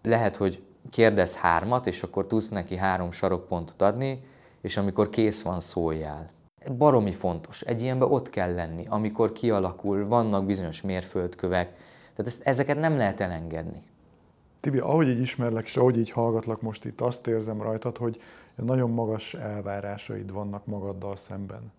[0.02, 4.24] lehet, hogy kérdez hármat, és akkor tudsz neki három sarokpontot adni,
[4.62, 6.30] és amikor kész van, szóljál.
[6.78, 7.62] Baromi fontos.
[7.62, 11.68] Egy ilyenben ott kell lenni, amikor kialakul, vannak bizonyos mérföldkövek,
[12.16, 13.84] tehát ezt, ezeket nem lehet elengedni.
[14.60, 18.22] Tibi, ahogy így ismerlek, és ahogy így hallgatlak most itt, azt érzem rajtad, hogy
[18.56, 21.72] nagyon magas elvárásaid vannak magaddal szemben.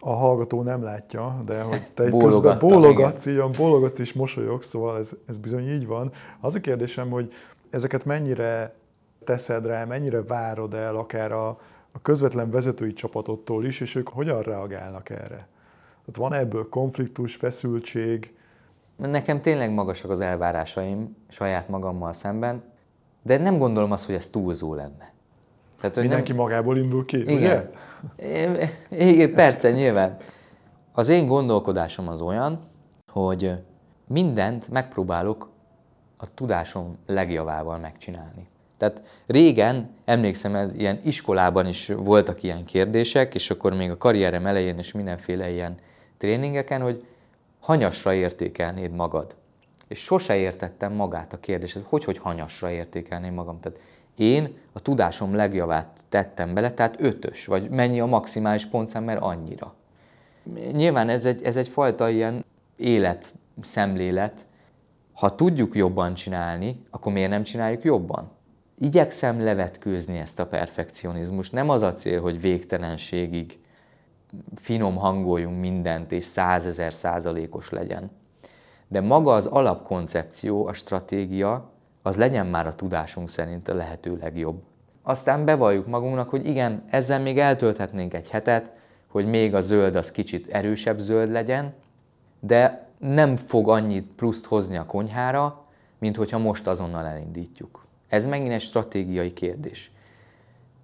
[0.00, 4.98] A hallgató nem látja, de hogy te egy közben bólogatsz, így bólogatsz és mosolyogsz, szóval
[4.98, 6.12] ez, ez bizony így van.
[6.40, 7.32] Az a kérdésem, hogy
[7.70, 8.74] ezeket mennyire
[9.24, 11.48] teszed rá, mennyire várod el akár a,
[11.92, 15.48] a közvetlen vezetői csapatottól is, és ők hogyan reagálnak erre?
[16.06, 18.34] Tehát van ebből konfliktus, feszültség?
[18.96, 22.62] Nekem tényleg magasak az elvárásaim saját magammal szemben,
[23.22, 25.12] de nem gondolom azt, hogy ez túlzó lenne.
[25.80, 26.40] Tehát, hogy Mindenki nem...
[26.40, 27.36] magából indul ki, Igen.
[27.36, 28.68] ugye?
[28.90, 30.16] Igen, persze, nyilván.
[30.92, 32.60] Az én gondolkodásom az olyan,
[33.12, 33.52] hogy
[34.08, 35.50] mindent megpróbálok
[36.16, 38.48] a tudásom legjavával megcsinálni.
[38.76, 44.46] Tehát régen, emlékszem, ez ilyen iskolában is voltak ilyen kérdések, és akkor még a karrierem
[44.46, 45.74] elején is mindenféle ilyen
[46.16, 47.06] tréningeken, hogy
[47.60, 49.36] hanyasra értékelnéd magad.
[49.88, 53.60] És sose értettem magát a kérdést, hogy hogy hanyasra értékelném magam.
[53.60, 53.78] Tehát
[54.16, 59.74] én a tudásom legjavát tettem bele, tehát ötös, vagy mennyi a maximális pontszám, mert annyira.
[60.72, 62.44] Nyilván ez egy, ez egy fajta ilyen
[62.76, 64.46] életszemlélet.
[65.16, 68.30] Ha tudjuk jobban csinálni, akkor miért nem csináljuk jobban?
[68.78, 71.52] Igyekszem levetkőzni ezt a perfekcionizmust.
[71.52, 73.60] Nem az a cél, hogy végtelenségig
[74.54, 78.10] finom hangoljunk mindent, és százezer százalékos legyen.
[78.88, 81.70] De maga az alapkoncepció, a stratégia,
[82.02, 84.62] az legyen már a tudásunk szerint a lehető legjobb.
[85.02, 88.72] Aztán bevalljuk magunknak, hogy igen, ezzel még eltölthetnénk egy hetet,
[89.06, 91.74] hogy még a zöld az kicsit erősebb zöld legyen,
[92.40, 95.60] de nem fog annyit pluszt hozni a konyhára,
[95.98, 97.86] mint hogyha most azonnal elindítjuk.
[98.08, 99.90] Ez megint egy stratégiai kérdés.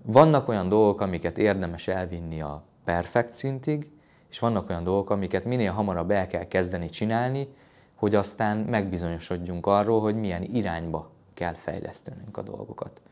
[0.03, 3.91] Vannak olyan dolgok, amiket érdemes elvinni a perfekt szintig,
[4.31, 7.49] és vannak olyan dolgok, amiket minél hamarabb el kell kezdeni csinálni,
[7.95, 13.03] hogy aztán megbizonyosodjunk arról, hogy milyen irányba kell fejlesztenünk a dolgokat.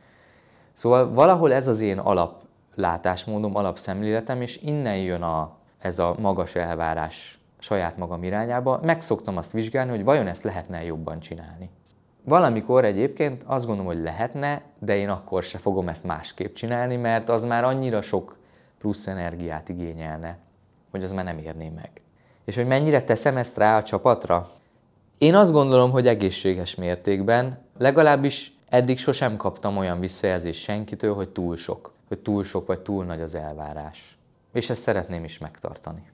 [0.73, 7.40] Szóval valahol ez az én alaplátásmódom, alapszemléletem, és innen jön a, ez a magas elvárás
[7.61, 8.81] saját magam irányába.
[8.83, 11.71] Meg szoktam azt vizsgálni, hogy vajon ezt lehetne jobban csinálni.
[12.25, 17.29] Valamikor egyébként azt gondolom, hogy lehetne, de én akkor se fogom ezt másképp csinálni, mert
[17.29, 18.39] az már annyira sok
[18.79, 20.39] plusz energiát igényelne,
[20.91, 21.91] hogy az már nem érné meg.
[22.45, 24.49] És hogy mennyire teszem ezt rá a csapatra?
[25.19, 31.57] Én azt gondolom, hogy egészséges mértékben, legalábbis eddig sosem kaptam olyan visszajelzést senkitől, hogy túl
[31.57, 34.19] sok, hogy túl sok vagy túl nagy az elvárás.
[34.53, 36.11] És ezt szeretném is megtartani.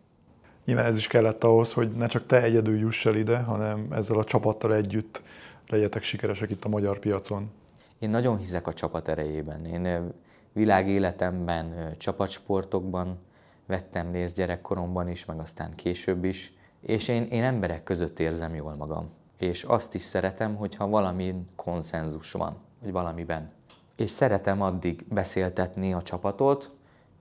[0.67, 4.19] Nyilván ez is kellett ahhoz, hogy ne csak te egyedül juss el ide, hanem ezzel
[4.19, 5.23] a csapattal együtt
[5.69, 7.51] legyetek sikeresek itt a magyar piacon.
[7.99, 9.65] Én nagyon hiszek a csapat erejében.
[9.65, 10.13] Én
[10.53, 13.19] világéletemben, csapatsportokban
[13.67, 18.75] vettem részt gyerekkoromban is, meg aztán később is, és én, én emberek között érzem jól
[18.75, 19.11] magam.
[19.39, 23.51] És azt is szeretem, hogyha valami konszenzus van, vagy valamiben.
[23.97, 26.71] És szeretem addig beszéltetni a csapatot,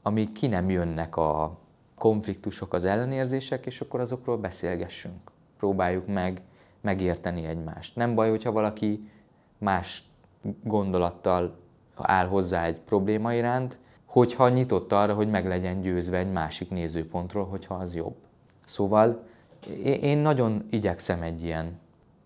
[0.02, 1.58] amíg ki nem jönnek a
[2.06, 5.32] konfliktusok, az ellenérzések, és akkor azokról beszélgessünk.
[5.58, 6.41] Próbáljuk meg
[6.82, 7.96] megérteni egymást.
[7.96, 9.10] Nem baj, hogyha valaki
[9.58, 10.04] más
[10.63, 11.58] gondolattal
[11.96, 17.46] áll hozzá egy probléma iránt, hogyha nyitott arra, hogy meg legyen győzve egy másik nézőpontról,
[17.46, 18.15] hogyha az jobb.
[18.65, 19.24] Szóval
[19.84, 21.80] én nagyon igyekszem egy ilyen,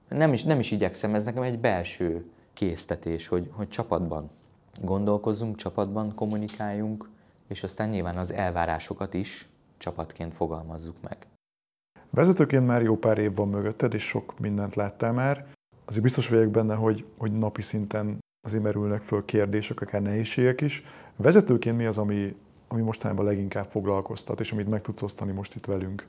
[0.09, 4.29] nem is, nem is igyekszem, ez nekem egy belső késztetés, hogy, hogy csapatban
[4.81, 7.09] gondolkozzunk, csapatban kommunikáljunk,
[7.47, 9.48] és aztán nyilván az elvárásokat is
[9.79, 11.17] csapatként fogalmazzuk meg.
[12.09, 15.45] Vezetőként már jó pár év van mögötted, és sok mindent láttál már.
[15.85, 20.83] Azért biztos vagyok benne, hogy, hogy napi szinten azért merülnek föl kérdések, akár nehézségek is.
[21.17, 22.35] Vezetőként mi az, ami,
[22.67, 26.07] ami mostanában leginkább foglalkoztat, és amit meg tudsz osztani most itt velünk?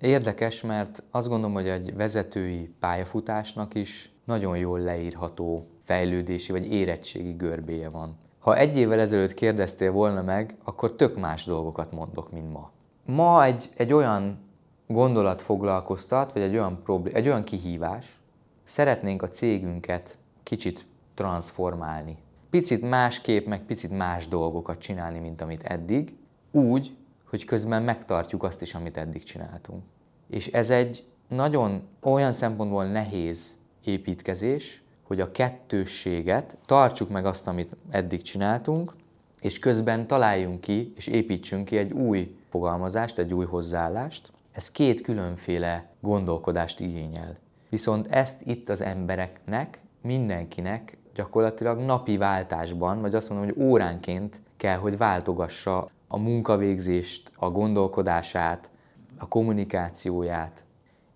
[0.00, 7.32] Érdekes, mert azt gondolom, hogy egy vezetői pályafutásnak is nagyon jól leírható fejlődési vagy érettségi
[7.32, 8.16] görbéje van.
[8.38, 12.72] Ha egy évvel ezelőtt kérdeztél volna meg, akkor tök más dolgokat mondok, mint ma.
[13.06, 14.38] Ma egy, egy olyan
[14.86, 18.20] gondolat foglalkoztat, vagy egy olyan, problém, egy olyan kihívás,
[18.64, 22.16] szeretnénk a cégünket kicsit transformálni.
[22.50, 26.16] Picit másképp, meg picit más dolgokat csinálni, mint amit eddig,
[26.50, 29.82] úgy, hogy közben megtartjuk azt is, amit eddig csináltunk.
[30.30, 37.76] És ez egy nagyon olyan szempontból nehéz építkezés, hogy a kettősséget, tartsuk meg azt, amit
[37.90, 38.94] eddig csináltunk,
[39.44, 44.32] és közben találjunk ki, és építsünk ki egy új fogalmazást, egy új hozzáállást.
[44.52, 47.36] Ez két különféle gondolkodást igényel.
[47.68, 54.76] Viszont ezt itt az embereknek, mindenkinek gyakorlatilag napi váltásban, vagy azt mondom, hogy óránként kell,
[54.76, 58.70] hogy váltogassa a munkavégzést, a gondolkodását,
[59.18, 60.64] a kommunikációját.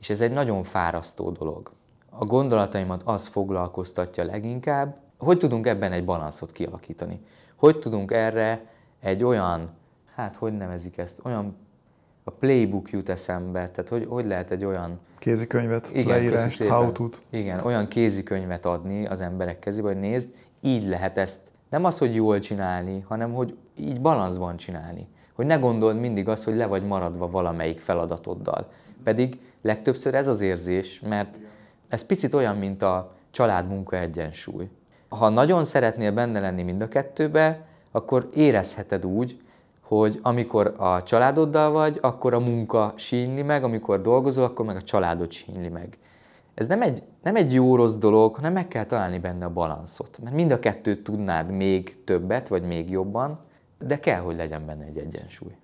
[0.00, 1.72] És ez egy nagyon fárasztó dolog.
[2.10, 7.20] A gondolataimat az foglalkoztatja leginkább, hogy tudunk ebben egy balanszot kialakítani.
[7.58, 8.60] Hogy tudunk erre
[9.00, 9.70] egy olyan,
[10.14, 11.56] hát hogy nevezik ezt, olyan
[12.24, 14.98] a playbook jut eszembe, tehát hogy, hogy lehet egy olyan...
[15.18, 20.88] Kézikönyvet, igen, leírást, how to Igen, olyan kézikönyvet adni az emberek kezébe, hogy nézd, így
[20.88, 25.08] lehet ezt nem az, hogy jól csinálni, hanem hogy így balanszban csinálni.
[25.32, 28.70] Hogy ne gondold mindig azt, hogy le vagy maradva valamelyik feladatoddal.
[29.04, 31.40] Pedig legtöbbször ez az érzés, mert
[31.88, 34.68] ez picit olyan, mint a család-munka egyensúly.
[35.08, 39.40] Ha nagyon szeretnél benne lenni mind a kettőbe, akkor érezheted úgy,
[39.80, 44.82] hogy amikor a családoddal vagy, akkor a munka sínli meg, amikor dolgozol, akkor meg a
[44.82, 45.98] családod sínli meg.
[46.54, 50.18] Ez nem egy, nem egy jó-rossz dolog, hanem meg kell találni benne a balanszot.
[50.22, 53.38] Mert mind a kettőt tudnád még többet, vagy még jobban,
[53.78, 55.56] de kell, hogy legyen benne egy egyensúly.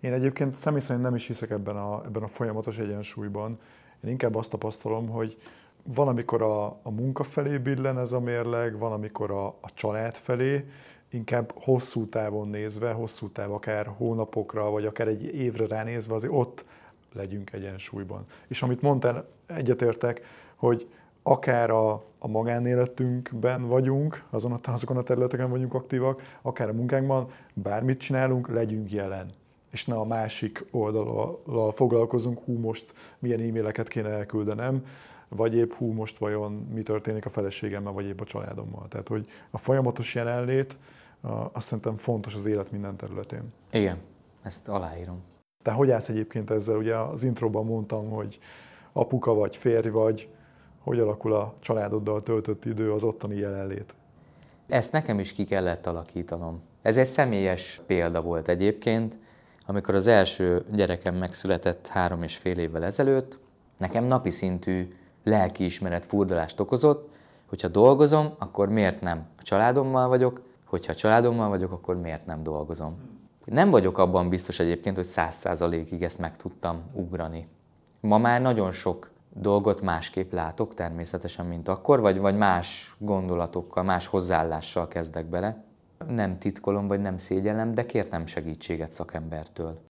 [0.00, 3.58] Én egyébként személy szerint nem is hiszek ebben a, ebben a folyamatos egyensúlyban.
[4.04, 5.36] Én inkább azt tapasztalom, hogy
[5.82, 10.14] van, amikor a, a munka felé billen ez a mérleg, van, amikor a, a család
[10.14, 10.64] felé,
[11.10, 16.64] inkább hosszú távon nézve, hosszú táv akár hónapokra, vagy akár egy évre ránézve, azért ott
[17.12, 18.22] legyünk egyensúlyban.
[18.46, 20.20] És amit mondtál, egyetértek,
[20.56, 20.88] hogy
[21.22, 27.30] akár a, a magánéletünkben vagyunk, azon a, azokon a területeken vagyunk aktívak, akár a munkánkban,
[27.54, 29.30] bármit csinálunk, legyünk jelen.
[29.70, 34.84] És ne a másik oldalal foglalkozunk, hú, most milyen e-maileket kéne elküldenem,
[35.36, 38.88] vagy épp hú, most vajon mi történik a feleségemmel, vagy épp a családommal.
[38.88, 40.76] Tehát, hogy a folyamatos jelenlét,
[41.52, 43.52] azt szerintem fontos az élet minden területén.
[43.72, 43.98] Igen,
[44.42, 45.22] ezt aláírom.
[45.62, 46.76] Te hogy állsz egyébként ezzel?
[46.76, 48.38] Ugye az introban mondtam, hogy
[48.92, 50.28] apuka vagy, férj vagy,
[50.78, 53.94] hogy alakul a családoddal töltött idő, az ottani jelenlét?
[54.68, 56.62] Ezt nekem is ki kellett alakítanom.
[56.82, 59.18] Ez egy személyes példa volt egyébként,
[59.66, 63.38] amikor az első gyerekem megszületett három és fél évvel ezelőtt,
[63.78, 64.88] nekem napi szintű
[65.22, 67.10] lelkiismeret furdalást okozott,
[67.46, 72.42] hogyha dolgozom, akkor miért nem a családommal vagyok, hogyha a családommal vagyok, akkor miért nem
[72.42, 72.96] dolgozom.
[73.44, 77.48] Nem vagyok abban biztos egyébként, hogy száz százalékig ezt meg tudtam ugrani.
[78.00, 84.06] Ma már nagyon sok dolgot másképp látok természetesen, mint akkor, vagy, vagy más gondolatokkal, más
[84.06, 85.64] hozzáállással kezdek bele.
[86.08, 89.80] Nem titkolom, vagy nem szégyellem, de kértem segítséget szakembertől.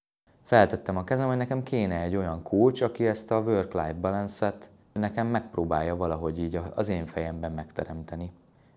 [0.44, 5.26] Feltettem a kezem, hogy nekem kéne egy olyan coach, aki ezt a work-life balance-et nekem
[5.26, 8.32] megpróbálja valahogy így az én fejemben megteremteni.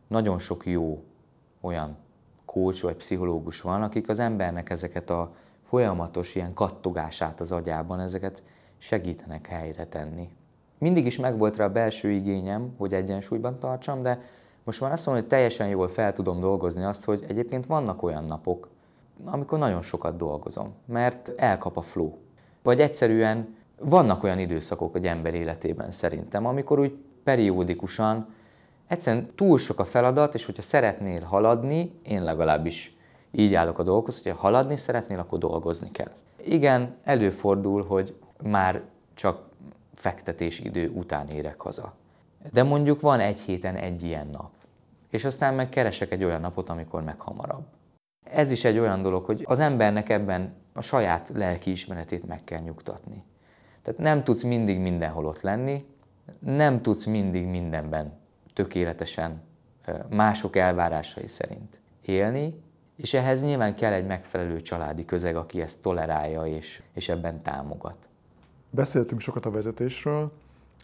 [0.07, 1.03] Nagyon sok jó
[1.61, 1.97] olyan
[2.45, 5.35] coach vagy pszichológus van, akik az embernek ezeket a
[5.67, 8.43] folyamatos ilyen kattogását az agyában, ezeket
[8.77, 10.29] segítenek helyre tenni.
[10.77, 14.21] Mindig is megvolt rá a belső igényem, hogy egyensúlyban tartsam, de
[14.63, 18.23] most már azt mondom, hogy teljesen jól fel tudom dolgozni azt, hogy egyébként vannak olyan
[18.23, 18.69] napok,
[19.25, 22.13] amikor nagyon sokat dolgozom, mert elkap a flow.
[22.61, 28.33] Vagy egyszerűen vannak olyan időszakok egy ember életében szerintem, amikor úgy periódikusan
[28.87, 32.95] egyszerűen túl sok a feladat, és hogyha szeretnél haladni, én legalábbis
[33.31, 36.11] így állok a dolgokhoz, hogyha haladni szeretnél, akkor dolgozni kell.
[36.43, 38.81] Igen, előfordul, hogy már
[39.13, 39.43] csak
[39.93, 41.93] fektetés idő után érek haza.
[42.51, 44.49] De mondjuk van egy héten egy ilyen nap.
[45.09, 47.65] És aztán meg keresek egy olyan napot, amikor meg hamarabb.
[48.31, 52.59] Ez is egy olyan dolog, hogy az embernek ebben a saját lelki ismeretét meg kell
[52.59, 53.23] nyugtatni.
[53.85, 55.85] Tehát nem tudsz mindig mindenhol ott lenni,
[56.39, 58.13] nem tudsz mindig mindenben
[58.53, 59.41] tökéletesen
[60.09, 62.63] mások elvárásai szerint élni,
[62.95, 68.07] és ehhez nyilván kell egy megfelelő családi közeg, aki ezt tolerálja és, és ebben támogat.
[68.69, 70.31] Beszéltünk sokat a vezetésről.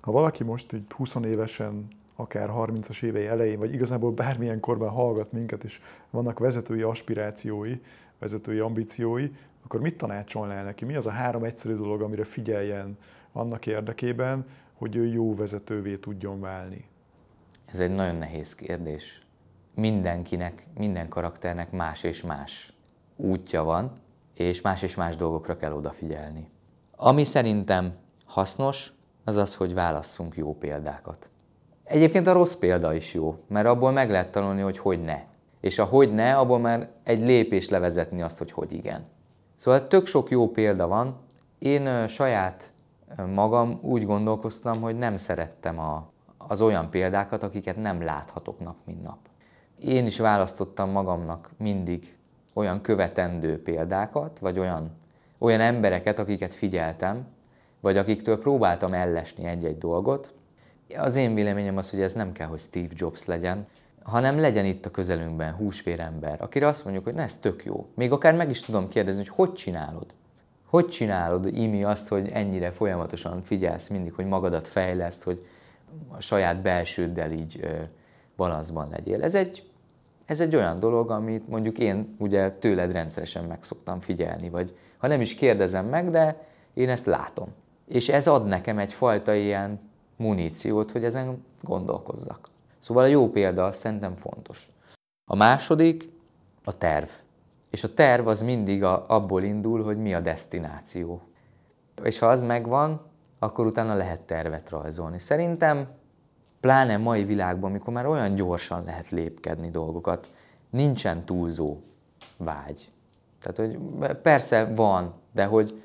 [0.01, 5.31] Ha valaki most így 20 évesen, akár 30-as évei elején, vagy igazából bármilyen korban hallgat
[5.31, 7.73] minket, és vannak vezetői aspirációi,
[8.21, 9.27] vezetői ambíciói,
[9.63, 10.85] akkor mit tanácsolnál neki?
[10.85, 12.97] Mi az a három egyszerű dolog, amire figyeljen
[13.31, 16.85] annak érdekében, hogy ő jó vezetővé tudjon válni?
[17.65, 19.21] Ez egy nagyon nehéz kérdés.
[19.75, 22.73] Mindenkinek, minden karakternek más és más
[23.15, 23.91] útja van,
[24.33, 26.49] és más és más dolgokra kell odafigyelni.
[26.95, 27.93] Ami szerintem
[28.25, 28.93] hasznos,
[29.23, 31.29] az az, hogy válasszunk jó példákat.
[31.83, 35.29] Egyébként a rossz példa is jó, mert abból meg lehet tanulni, hogy hogy ne.
[35.61, 39.05] És a hogy ne, abból már egy lépés levezetni azt, hogy hogy igen.
[39.55, 41.15] Szóval tök sok jó példa van.
[41.59, 42.71] Én saját
[43.33, 49.03] magam úgy gondolkoztam, hogy nem szerettem a, az olyan példákat, akiket nem láthatok nap, mint
[49.03, 49.17] nap.
[49.79, 52.17] Én is választottam magamnak mindig
[52.53, 54.91] olyan követendő példákat, vagy olyan,
[55.37, 57.27] olyan embereket, akiket figyeltem,
[57.79, 60.33] vagy akiktől próbáltam ellesni egy-egy dolgot.
[60.97, 63.67] Az én véleményem az, hogy ez nem kell, hogy Steve Jobs legyen,
[64.03, 67.87] hanem legyen itt a közelünkben húsvérember, akire azt mondjuk, hogy na, ez tök jó.
[67.95, 70.05] Még akár meg is tudom kérdezni, hogy hogy csinálod?
[70.65, 75.41] Hogy csinálod, Imi, azt, hogy ennyire folyamatosan figyelsz mindig, hogy magadat fejleszt, hogy
[76.07, 77.67] a saját belsőddel így ö,
[78.35, 79.23] balanszban legyél.
[79.23, 79.69] Ez egy,
[80.25, 85.07] ez egy olyan dolog, amit mondjuk én ugye tőled rendszeresen meg szoktam figyelni, vagy ha
[85.07, 87.47] nem is kérdezem meg, de én ezt látom.
[87.87, 89.79] És ez ad nekem egyfajta ilyen
[90.15, 92.49] muníciót, hogy ezen gondolkozzak.
[92.81, 94.71] Szóval a jó példa szerintem fontos.
[95.25, 96.09] A második
[96.63, 97.07] a terv.
[97.69, 101.21] És a terv az mindig a, abból indul, hogy mi a destináció.
[102.03, 103.01] És ha az megvan,
[103.39, 105.19] akkor utána lehet tervet rajzolni.
[105.19, 105.87] Szerintem,
[106.59, 110.29] pláne mai világban, amikor már olyan gyorsan lehet lépkedni dolgokat,
[110.69, 111.77] nincsen túlzó
[112.37, 112.91] vágy.
[113.41, 113.79] Tehát, hogy
[114.15, 115.80] persze van, de hogy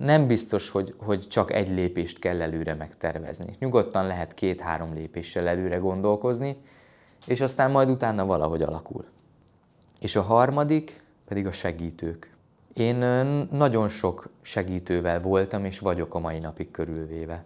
[0.00, 3.54] nem biztos, hogy, hogy csak egy lépést kell előre megtervezni.
[3.58, 6.56] Nyugodtan lehet két-három lépéssel előre gondolkozni,
[7.26, 9.04] és aztán majd utána valahogy alakul.
[10.00, 12.32] És a harmadik pedig a segítők.
[12.72, 12.96] Én
[13.50, 17.44] nagyon sok segítővel voltam és vagyok a mai napig körülvéve.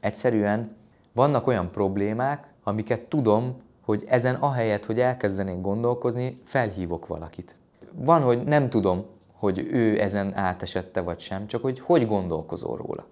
[0.00, 0.76] Egyszerűen
[1.12, 7.56] vannak olyan problémák, amiket tudom, hogy ezen ahelyett, hogy elkezdenék gondolkozni, felhívok valakit.
[7.92, 9.04] Van, hogy nem tudom,
[9.44, 13.06] hogy ő ezen átesette vagy sem, csak hogy hogy gondolkozol róla.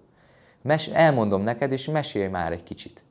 [0.61, 3.03] Mes- elmondom neked, és mesélj már egy kicsit.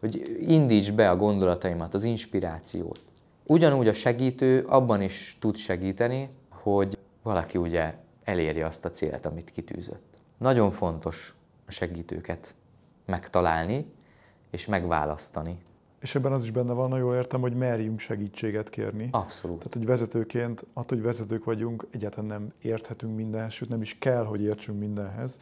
[0.00, 3.00] Hogy indíts be a gondolataimat, az inspirációt.
[3.46, 7.94] Ugyanúgy a segítő abban is tud segíteni, hogy valaki ugye
[8.24, 10.18] elérje azt a célt, amit kitűzött.
[10.38, 11.34] Nagyon fontos
[11.66, 12.54] a segítőket
[13.06, 13.92] megtalálni
[14.50, 15.58] és megválasztani.
[16.00, 19.08] És ebben az is benne van, ha jól értem, hogy merjünk segítséget kérni.
[19.10, 19.56] Abszolút.
[19.56, 24.24] Tehát, hogy vezetőként, attól, hogy vezetők vagyunk, egyáltalán nem érthetünk mindenhez, sőt nem is kell,
[24.24, 25.38] hogy értsünk mindenhez.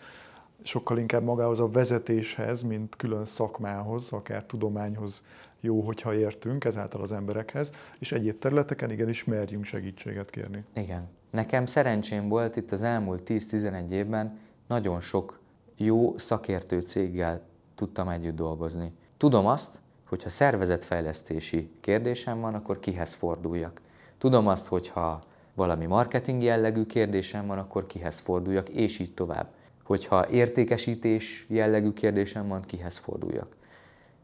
[0.63, 5.23] Sokkal inkább magához a vezetéshez, mint külön szakmához, akár tudományhoz
[5.61, 10.65] jó, hogyha értünk ezáltal az emberekhez, és egyéb területeken igenis merjünk segítséget kérni.
[10.75, 11.09] Igen.
[11.31, 15.41] Nekem szerencsém volt itt az elmúlt 10-11 évben nagyon sok
[15.77, 17.41] jó szakértő céggel
[17.75, 18.93] tudtam együtt dolgozni.
[19.17, 23.81] Tudom azt, hogy ha szervezetfejlesztési kérdésem van, akkor kihez forduljak.
[24.19, 25.21] Tudom azt, hogy ha
[25.55, 29.49] valami marketing jellegű kérdésem van, akkor kihez forduljak, és így tovább.
[29.85, 33.57] Hogyha értékesítés jellegű kérdésem van, kihez forduljak.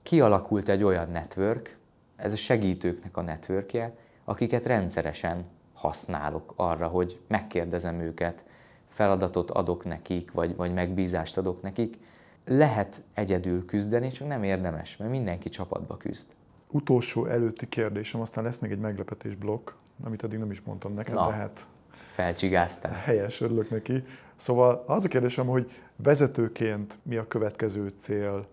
[0.03, 1.76] Kialakult egy olyan network,
[2.16, 8.45] ez a segítőknek a networkje, akiket rendszeresen használok arra, hogy megkérdezem őket,
[8.89, 11.99] feladatot adok nekik, vagy, vagy megbízást adok nekik,
[12.45, 16.27] lehet egyedül küzdeni, csak nem érdemes, mert mindenki csapatba küzd.
[16.71, 19.71] Utolsó előtti kérdésem, aztán lesz még egy meglepetés blokk,
[20.05, 21.67] amit eddig nem is mondtam neked, Na, tehát
[22.13, 22.93] felcsigáztál.
[22.93, 24.05] Helyes, örülök neki.
[24.37, 28.47] Szóval az a kérdésem, hogy vezetőként mi a következő cél?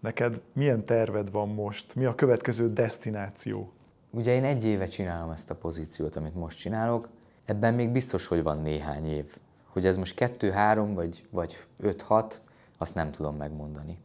[0.00, 1.94] Neked milyen terved van most?
[1.94, 3.72] Mi a következő destináció?
[4.10, 7.08] Ugye én egy éve csinálom ezt a pozíciót, amit most csinálok,
[7.44, 9.36] ebben még biztos, hogy van néhány év.
[9.66, 12.40] Hogy ez most kettő, három vagy, vagy öt, hat,
[12.78, 13.98] azt nem tudom megmondani.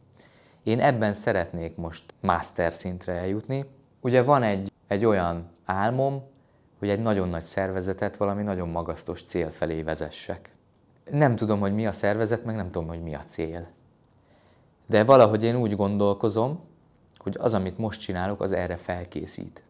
[0.62, 3.64] Én ebben szeretnék most master szintre eljutni.
[4.00, 6.22] Ugye van egy, egy olyan álmom,
[6.78, 10.50] hogy egy nagyon nagy szervezetet valami nagyon magasztos cél felé vezessek.
[11.10, 13.68] Nem tudom, hogy mi a szervezet, meg nem tudom, hogy mi a cél.
[14.86, 16.60] De valahogy én úgy gondolkozom,
[17.18, 19.62] hogy az, amit most csinálok, az erre felkészít.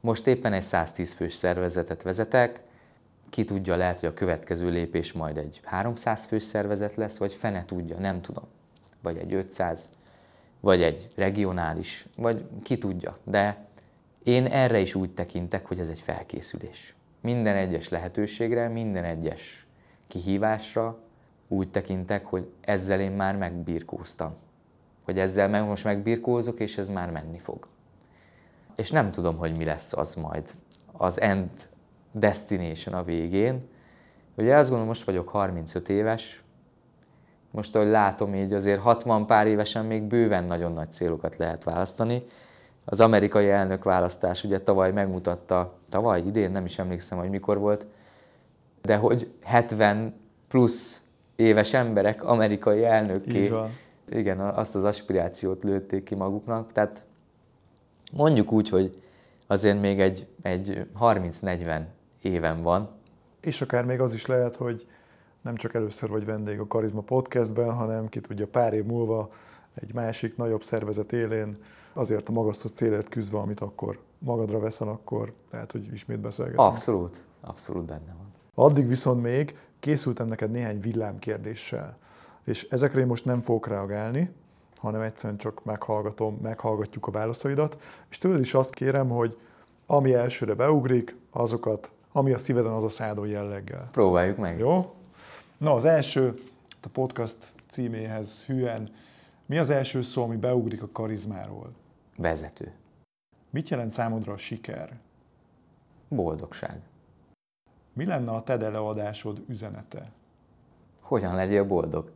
[0.00, 2.62] Most éppen egy 110 fős szervezetet vezetek,
[3.30, 7.64] ki tudja, lehet, hogy a következő lépés majd egy 300 fős szervezet lesz, vagy fene
[7.64, 8.44] tudja, nem tudom.
[9.02, 9.90] Vagy egy 500,
[10.60, 13.18] vagy egy regionális, vagy ki tudja.
[13.24, 13.64] De
[14.22, 16.94] én erre is úgy tekintek, hogy ez egy felkészülés.
[17.20, 19.66] Minden egyes lehetőségre, minden egyes
[20.06, 20.98] kihívásra
[21.48, 24.34] úgy tekintek, hogy ezzel én már megbirkóztam.
[25.04, 27.68] Hogy ezzel meg most megbirkózok, és ez már menni fog.
[28.76, 30.50] És nem tudom, hogy mi lesz az majd,
[30.92, 31.50] az end
[32.12, 33.68] destination a végén.
[34.36, 36.42] Ugye azt gondolom, most vagyok 35 éves,
[37.50, 42.22] most, ahogy látom, így azért 60 pár évesen még bőven nagyon nagy célokat lehet választani.
[42.84, 47.86] Az amerikai elnök választás ugye tavaly megmutatta, tavaly, idén, nem is emlékszem, hogy mikor volt,
[48.82, 50.14] de hogy 70
[50.48, 51.02] plusz
[51.36, 53.52] éves emberek amerikai elnökké,
[54.08, 56.72] igen, azt az aspirációt lőtték ki maguknak.
[56.72, 57.04] Tehát
[58.12, 59.02] mondjuk úgy, hogy
[59.46, 61.80] azért még egy, egy 30-40
[62.22, 62.90] éven van.
[63.40, 64.86] És akár még az is lehet, hogy
[65.42, 69.30] nem csak először vagy vendég a Karizma Podcastben, hanem ki tudja pár év múlva
[69.74, 71.58] egy másik nagyobb szervezet élén
[71.92, 76.66] azért a magasztos célért küzdve, amit akkor magadra veszel, akkor lehet, hogy ismét beszélgetünk.
[76.66, 78.32] Abszolút, abszolút benne van.
[78.54, 81.98] Addig viszont még készültem neked néhány villámkérdéssel,
[82.44, 84.30] és ezekre én most nem fogok reagálni,
[84.76, 87.78] hanem egyszerűen csak meghallgatom, meghallgatjuk a válaszaidat,
[88.10, 89.38] és tőled is azt kérem, hogy
[89.86, 93.88] ami elsőre beugrik, azokat, ami a szíveden, az a szádó jelleggel.
[93.92, 94.58] Próbáljuk meg.
[94.58, 94.94] Jó?
[95.56, 96.42] Na, az első,
[96.82, 98.90] a podcast címéhez hűen,
[99.46, 101.72] mi az első szó, ami beugrik a karizmáról?
[102.16, 102.72] Vezető.
[103.50, 104.98] Mit jelent számodra a siker?
[106.08, 106.80] Boldogság.
[107.92, 110.10] Mi lenne a TED előadásod üzenete?
[111.00, 112.10] Hogyan legyél boldog?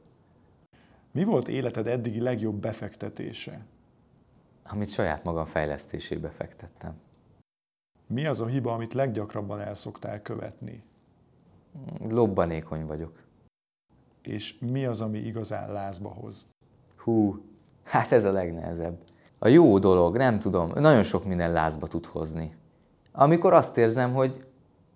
[1.11, 3.65] Mi volt életed eddigi legjobb befektetése?
[4.65, 6.95] Amit saját magam fejlesztésébe fektettem.
[8.15, 10.83] Mi az a hiba, amit leggyakrabban el szoktál követni?
[12.09, 13.13] Lobbanékony vagyok.
[14.23, 16.49] És mi az, ami igazán lázba hoz?
[16.97, 17.45] Hú,
[17.85, 18.99] hát ez a legnehezebb.
[19.39, 22.55] A jó dolog, nem tudom, nagyon sok minden lázba tud hozni.
[23.13, 24.45] Amikor azt érzem, hogy,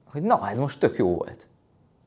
[0.04, 1.48] hogy na, ez most tök jó volt.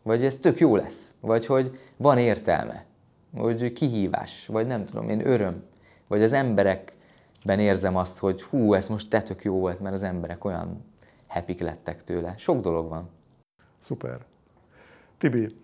[0.03, 1.16] Vagy ez tök jó lesz.
[1.20, 2.86] Vagy hogy van értelme.
[3.32, 4.47] Vagy kihívás.
[4.47, 5.64] Vagy nem tudom, én öröm.
[6.07, 10.03] Vagy az emberekben érzem azt, hogy hú, ez most te tök jó volt, mert az
[10.03, 10.89] emberek olyan
[11.32, 12.34] happy lettek tőle.
[12.38, 13.09] Sok dolog van.
[13.77, 14.19] Szuper.
[15.17, 15.55] Tibi,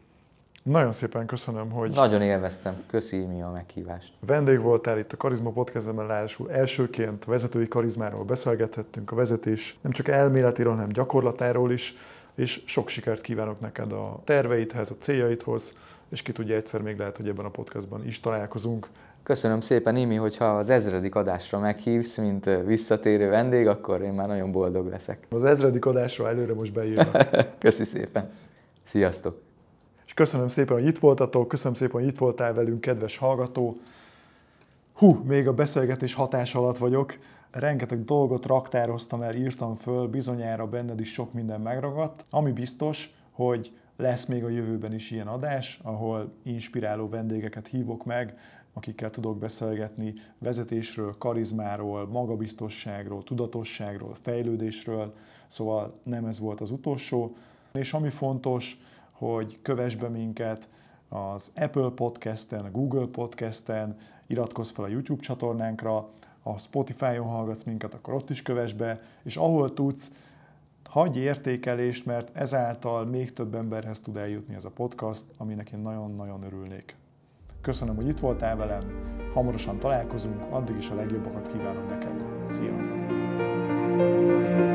[0.64, 1.92] nagyon szépen köszönöm, hogy...
[1.92, 2.84] Nagyon élveztem.
[2.88, 4.14] Köszi mi a meghívást.
[4.20, 10.08] Vendég voltál itt a Karizma Podcastben, ráadásul elsőként vezetői karizmáról beszélgethettünk, a vezetés nem csak
[10.08, 11.96] elméletiről, hanem gyakorlatáról is,
[12.36, 15.76] és sok sikert kívánok neked a terveidhez, a céljaidhoz,
[16.10, 18.88] és ki tudja egyszer még lehet, hogy ebben a podcastban is találkozunk.
[19.28, 24.52] Köszönöm szépen, Imi, hogyha az ezredik adásra meghívsz, mint visszatérő vendég, akkor én már nagyon
[24.52, 25.28] boldog leszek.
[25.30, 27.12] Az ezredik adásra előre most beírva.
[27.60, 28.30] Köszi szépen.
[28.84, 29.42] Sziasztok!
[30.06, 33.78] És köszönöm szépen, hogy itt voltatok, köszönöm szépen, hogy itt voltál velünk, kedves hallgató.
[34.94, 37.18] Hú, még a beszélgetés hatás alatt vagyok.
[37.52, 42.24] Rengeteg dolgot raktároztam el, írtam föl, bizonyára benned is sok minden megragadt.
[42.30, 48.38] Ami biztos, hogy lesz még a jövőben is ilyen adás, ahol inspiráló vendégeket hívok meg,
[48.78, 55.14] akikkel tudok beszélgetni vezetésről, karizmáról, magabiztosságról, tudatosságról, fejlődésről,
[55.48, 57.36] szóval nem ez volt az utolsó.
[57.74, 58.80] És ami fontos,
[59.12, 60.70] hogy kövess be minket
[61.10, 63.98] az Apple Podcast-en, a Google Podcast-en,
[64.28, 66.10] iratkozz fel a YouTube csatornánkra,
[66.44, 70.12] ha Spotify-on hallgatsz minket, akkor ott is kövess be, és ahol tudsz,
[70.90, 76.44] hagyj értékelést, mert ezáltal még több emberhez tud eljutni ez a podcast, aminek én nagyon-nagyon
[76.44, 76.96] örülnék.
[77.62, 78.84] Köszönöm, hogy itt voltál velem,
[79.34, 82.24] hamarosan találkozunk, addig is a legjobbakat kívánom neked.
[82.46, 83.06] Szia!
[83.98, 84.67] thank you